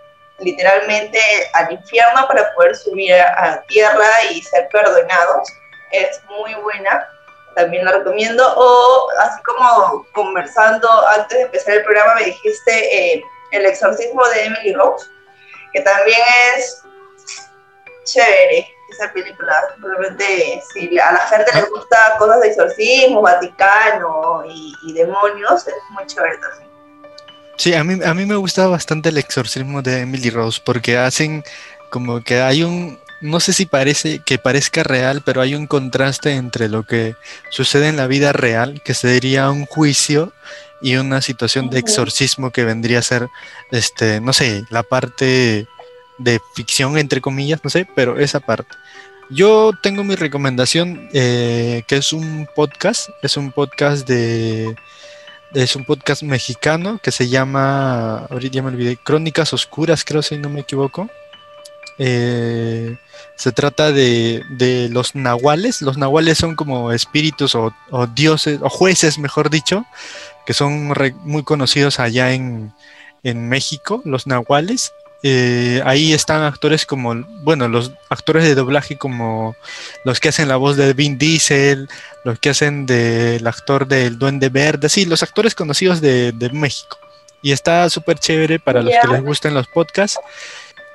literalmente 0.42 1.18
al 1.54 1.72
infierno 1.72 2.26
para 2.26 2.52
poder 2.54 2.76
subir 2.76 3.14
a, 3.14 3.62
tierra 3.68 4.08
y 4.30 4.42
ser 4.42 4.68
perdonados. 4.68 5.48
Es 5.90 6.20
muy 6.24 6.54
buena, 6.54 7.08
también 7.54 7.84
la 7.84 7.92
recomiendo. 7.92 8.44
O 8.56 9.08
así 9.20 9.42
como 9.42 10.06
conversando 10.12 10.88
antes 11.08 11.38
de 11.38 11.44
empezar 11.44 11.74
el 11.74 11.84
programa 11.84 12.14
me 12.16 12.24
dijiste 12.24 13.14
eh, 13.14 13.24
El 13.52 13.66
exorcismo 13.66 14.26
de 14.28 14.44
Emily 14.44 14.72
Rose, 14.74 15.06
que 15.72 15.80
también 15.80 16.20
es 16.56 16.82
chévere 18.04 18.66
esa 18.90 19.12
película. 19.12 19.54
Realmente, 19.78 20.62
si 20.72 20.98
a 20.98 21.12
la 21.12 21.26
gente 21.28 21.50
le 21.54 21.62
gusta 21.68 22.16
cosas 22.18 22.40
de 22.40 22.48
exorcismo, 22.48 23.22
Vaticano 23.22 24.42
y 24.46 24.92
demonios, 24.92 25.66
es 25.66 25.74
muy 25.90 26.06
chévere 26.06 26.36
también. 26.38 26.71
Sí, 27.56 27.74
a 27.74 27.84
mí, 27.84 28.02
a 28.04 28.14
mí 28.14 28.26
me 28.26 28.36
gusta 28.36 28.66
bastante 28.66 29.10
el 29.10 29.18
exorcismo 29.18 29.82
de 29.82 30.00
Emily 30.00 30.30
Rose 30.30 30.60
porque 30.64 30.96
hacen 30.98 31.44
como 31.90 32.22
que 32.22 32.40
hay 32.40 32.62
un, 32.62 32.98
no 33.20 33.38
sé 33.38 33.52
si 33.52 33.66
parece 33.66 34.20
que 34.24 34.38
parezca 34.38 34.82
real, 34.82 35.22
pero 35.24 35.40
hay 35.40 35.54
un 35.54 35.66
contraste 35.66 36.32
entre 36.34 36.68
lo 36.68 36.84
que 36.84 37.14
sucede 37.50 37.88
en 37.88 37.96
la 37.96 38.06
vida 38.06 38.32
real, 38.32 38.82
que 38.82 38.94
sería 38.94 39.50
un 39.50 39.66
juicio 39.66 40.32
y 40.82 40.96
una 40.96 41.22
situación 41.22 41.70
de 41.70 41.78
exorcismo 41.78 42.50
que 42.50 42.64
vendría 42.64 42.98
a 42.98 43.02
ser, 43.02 43.28
este, 43.70 44.20
no 44.20 44.32
sé, 44.32 44.64
la 44.70 44.82
parte 44.82 45.68
de 46.18 46.40
ficción 46.54 46.98
entre 46.98 47.20
comillas, 47.20 47.60
no 47.62 47.70
sé, 47.70 47.86
pero 47.94 48.18
esa 48.18 48.40
parte. 48.40 48.74
Yo 49.30 49.72
tengo 49.82 50.02
mi 50.02 50.16
recomendación, 50.16 51.08
eh, 51.12 51.84
que 51.86 51.96
es 51.96 52.12
un 52.12 52.48
podcast, 52.54 53.08
es 53.22 53.36
un 53.36 53.52
podcast 53.52 54.06
de 54.06 54.74
es 55.54 55.76
un 55.76 55.84
podcast 55.84 56.22
mexicano 56.22 56.98
que 57.02 57.10
se 57.10 57.28
llama, 57.28 58.26
ahorita 58.30 58.54
ya 58.54 58.62
me 58.62 58.68
olvidé, 58.68 58.96
Crónicas 58.96 59.52
Oscuras, 59.52 60.04
creo 60.04 60.22
si 60.22 60.38
no 60.38 60.48
me 60.48 60.60
equivoco. 60.60 61.08
Eh, 61.98 62.96
se 63.36 63.52
trata 63.52 63.92
de, 63.92 64.42
de, 64.50 64.88
los 64.88 65.14
nahuales. 65.14 65.82
Los 65.82 65.98
nahuales 65.98 66.38
son 66.38 66.56
como 66.56 66.92
espíritus 66.92 67.54
o, 67.54 67.74
dioses, 68.14 68.60
o 68.62 68.68
jueces, 68.68 69.18
mejor 69.18 69.50
dicho, 69.50 69.84
que 70.46 70.54
son 70.54 70.92
muy 71.22 71.42
conocidos 71.42 72.00
allá 72.00 72.32
en, 72.32 72.72
en 73.22 73.48
México, 73.48 74.00
los 74.04 74.26
nahuales. 74.26 74.92
Eh, 75.22 75.80
ahí 75.84 76.12
están 76.12 76.42
actores 76.42 76.84
como, 76.84 77.14
bueno, 77.42 77.68
los 77.68 77.92
actores 78.08 78.44
de 78.44 78.56
doblaje 78.56 78.98
como 78.98 79.54
los 80.04 80.18
que 80.18 80.30
hacen 80.30 80.48
la 80.48 80.56
voz 80.56 80.76
de 80.76 80.92
Vin 80.94 81.16
Diesel, 81.16 81.88
los 82.24 82.38
que 82.40 82.50
hacen 82.50 82.86
del 82.86 83.46
actor 83.46 83.86
del 83.86 84.18
Duende 84.18 84.48
Verde, 84.48 84.88
sí, 84.88 85.04
los 85.04 85.22
actores 85.22 85.54
conocidos 85.54 86.00
de, 86.00 86.32
de 86.32 86.50
México. 86.50 86.98
Y 87.40 87.52
está 87.52 87.88
súper 87.90 88.18
chévere 88.18 88.58
para 88.58 88.82
yeah. 88.82 88.90
los 88.90 89.00
que 89.00 89.12
les 89.12 89.24
gusten 89.24 89.54
los 89.54 89.66
podcasts. 89.68 90.18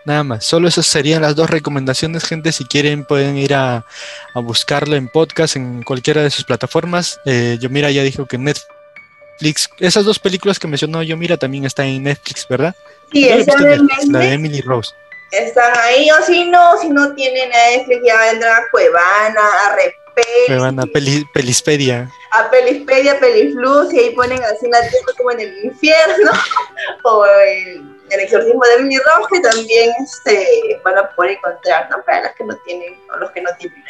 Nada 0.06 0.24
más, 0.24 0.46
solo 0.46 0.70
esas 0.70 0.88
serían 0.88 1.22
las 1.22 1.36
dos 1.36 1.50
recomendaciones, 1.50 2.24
gente. 2.24 2.54
Si 2.54 2.63
quieren 2.63 3.04
pueden 3.04 3.38
ir 3.38 3.54
a, 3.54 3.86
a 4.34 4.40
buscarlo 4.40 4.96
en 4.96 5.10
podcast, 5.10 5.58
en 5.58 5.84
cualquiera 5.84 6.22
de 6.22 6.30
sus 6.30 6.46
plataformas. 6.46 7.20
Eh, 7.26 7.58
yo 7.60 7.70
mira, 7.70 7.92
ya 7.92 8.04
dijo 8.04 8.26
que 8.26 8.38
Netflix, 8.38 9.70
esas 9.80 10.06
dos 10.06 10.20
películas 10.20 10.60
que 10.60 10.68
mencionó 10.68 11.04
yo 11.04 11.18
mira 11.18 11.36
también 11.36 11.66
están 11.66 11.88
en 11.88 12.04
Netflix, 12.04 12.48
¿verdad? 12.48 12.74
Sí, 13.12 13.26
Netflix, 13.26 14.08
la 14.10 14.20
de 14.20 14.34
Emily 14.34 14.62
Rose. 14.62 14.93
Están 15.32 15.78
ahí, 15.78 16.10
o 16.12 16.24
si 16.24 16.46
no, 16.46 16.78
si 16.80 16.89
no 16.89 17.13
tienen 17.13 17.50
Netflix, 17.50 18.02
ya 18.06 18.17
vendrá 18.32 18.63
Cuevana, 18.72 19.41
a 19.65 19.76
Repel. 19.76 20.26
Cuevana, 20.48 20.84
peli, 20.93 21.26
Pelispedia. 21.34 22.10
A 22.32 22.50
Pelispedia, 22.50 23.20
Peliflux, 23.20 23.93
y 23.93 24.00
ahí 24.00 24.15
ponen 24.15 24.41
así 24.43 24.67
la 24.70 24.80
tierra 24.82 25.13
como 25.17 25.32
en 25.32 25.41
el 25.41 25.65
infierno, 25.65 26.32
o 27.04 27.26
el, 27.26 28.00
el, 28.10 28.20
exorcismo 28.20 28.63
de 28.63 28.74
Emily 28.76 28.98
Rose, 28.98 29.28
que 29.32 29.39
también 29.41 29.91
este, 30.04 30.80
van 30.84 30.98
a 30.98 31.10
poder 31.12 31.32
encontrar, 31.32 31.89
¿no? 31.89 32.02
Para 32.04 32.24
las 32.24 32.36
que 32.36 32.43
no 32.46 32.56
tienen, 32.65 32.98
o 33.13 33.17
los 33.17 33.32
que 33.32 33.41
no 33.41 33.50
tienen 33.60 33.84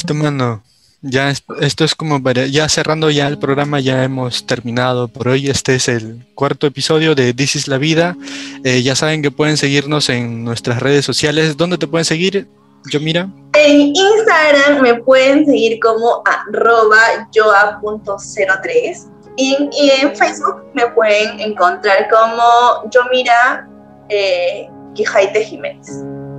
Listo, 0.00 0.14
mano. 0.14 0.62
Ya 1.02 1.28
es, 1.28 1.44
esto 1.60 1.84
es 1.84 1.94
como 1.94 2.22
para, 2.22 2.46
ya 2.46 2.66
cerrando 2.70 3.10
ya 3.10 3.28
el 3.28 3.38
programa, 3.38 3.80
ya 3.80 4.02
hemos 4.02 4.46
terminado 4.46 5.08
por 5.08 5.28
hoy. 5.28 5.50
Este 5.50 5.74
es 5.74 5.88
el 5.88 6.26
cuarto 6.34 6.66
episodio 6.66 7.14
de 7.14 7.34
This 7.34 7.56
is 7.56 7.68
la 7.68 7.76
vida. 7.76 8.16
Eh, 8.64 8.82
ya 8.82 8.96
saben 8.96 9.20
que 9.20 9.30
pueden 9.30 9.58
seguirnos 9.58 10.08
en 10.08 10.42
nuestras 10.42 10.80
redes 10.80 11.04
sociales. 11.04 11.58
¿Dónde 11.58 11.76
te 11.76 11.86
pueden 11.86 12.06
seguir? 12.06 12.48
Yo 12.90 12.98
mira. 12.98 13.28
En 13.52 13.92
Instagram 13.94 14.80
me 14.80 14.94
pueden 14.94 15.44
seguir 15.44 15.78
como 15.80 16.22
arroba 16.24 17.28
yoa.03 17.32 19.06
y, 19.36 19.68
y, 19.72 19.90
en 20.00 20.16
Facebook 20.16 20.64
me 20.72 20.86
pueden 20.92 21.40
encontrar 21.40 22.08
como 22.08 22.90
yo 22.90 23.02
mira 23.12 23.68
eh, 24.08 24.66
Quijaite 24.94 25.44
Jiménez. 25.44 25.88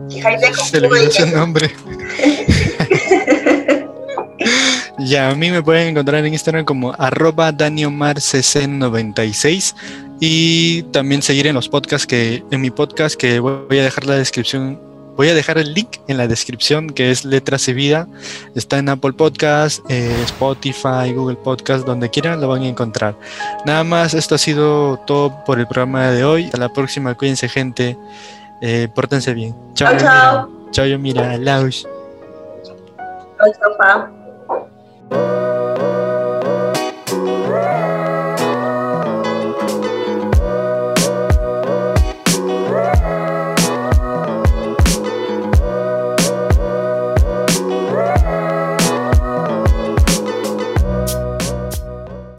Quijaite 0.10 0.52
Se 0.56 0.82
le 0.82 0.88
ese 1.06 1.28
nombre. 1.28 1.69
Ya, 5.12 5.30
a 5.30 5.36
mí 5.36 5.52
me 5.52 5.62
pueden 5.62 5.89
encontrar 5.89 6.24
en 6.24 6.32
Instagram 6.32 6.63
como 6.63 6.93
arroba 6.97 7.52
daniomarcc96 7.52 9.76
y 10.21 10.84
también 10.84 11.21
seguir 11.21 11.47
en 11.47 11.56
los 11.56 11.67
podcasts 11.67 12.08
que, 12.08 12.45
en 12.50 12.62
mi 12.62 12.71
podcast 12.71 13.19
que 13.19 13.41
voy 13.41 13.78
a 13.78 13.84
dejar 13.84 14.06
la 14.06 14.15
descripción, 14.15 14.80
voy 15.17 15.28
a 15.28 15.34
dejar 15.34 15.58
el 15.58 15.74
link 15.74 15.97
en 16.08 16.15
la 16.15 16.30
descripción 16.30 16.89
que 16.89 17.12
es 17.12 17.26
Letras 17.26 17.67
y 17.67 17.74
Vida, 17.74 18.08
está 18.56 18.78
en 18.78 18.88
Apple 18.88 19.12
Podcast, 19.12 19.84
eh, 19.89 20.15
Spotify, 20.24 21.12
Google 21.13 21.36
Podcast, 21.36 21.86
donde 21.86 22.10
quieran 22.10 22.39
lo 22.39 22.47
van 22.47 22.62
a 22.62 22.67
encontrar. 22.67 23.17
Nada 23.65 23.84
más, 23.84 24.13
esto 24.13 24.36
ha 24.36 24.38
sido 24.38 24.95
todo 25.00 25.43
por 25.43 25.60
el 25.60 25.67
programa 25.67 26.12
de 26.12 26.24
hoy, 26.24 26.45
hasta 26.45 26.58
la 26.58 26.71
próxima, 26.71 27.15
cuídense 27.15 27.50
gente, 27.50 27.97
eh, 28.62 28.88
pórtense 28.95 29.34
bien. 29.34 29.54
Chao, 29.74 29.93
chao. 29.97 30.50
Chao, 30.71 30.86
yo 30.86 30.97
mira, 30.97 31.38
Laus. 31.38 31.86
Chao, 32.63 32.78
chao, 33.78 34.20
Oh. 35.13 35.50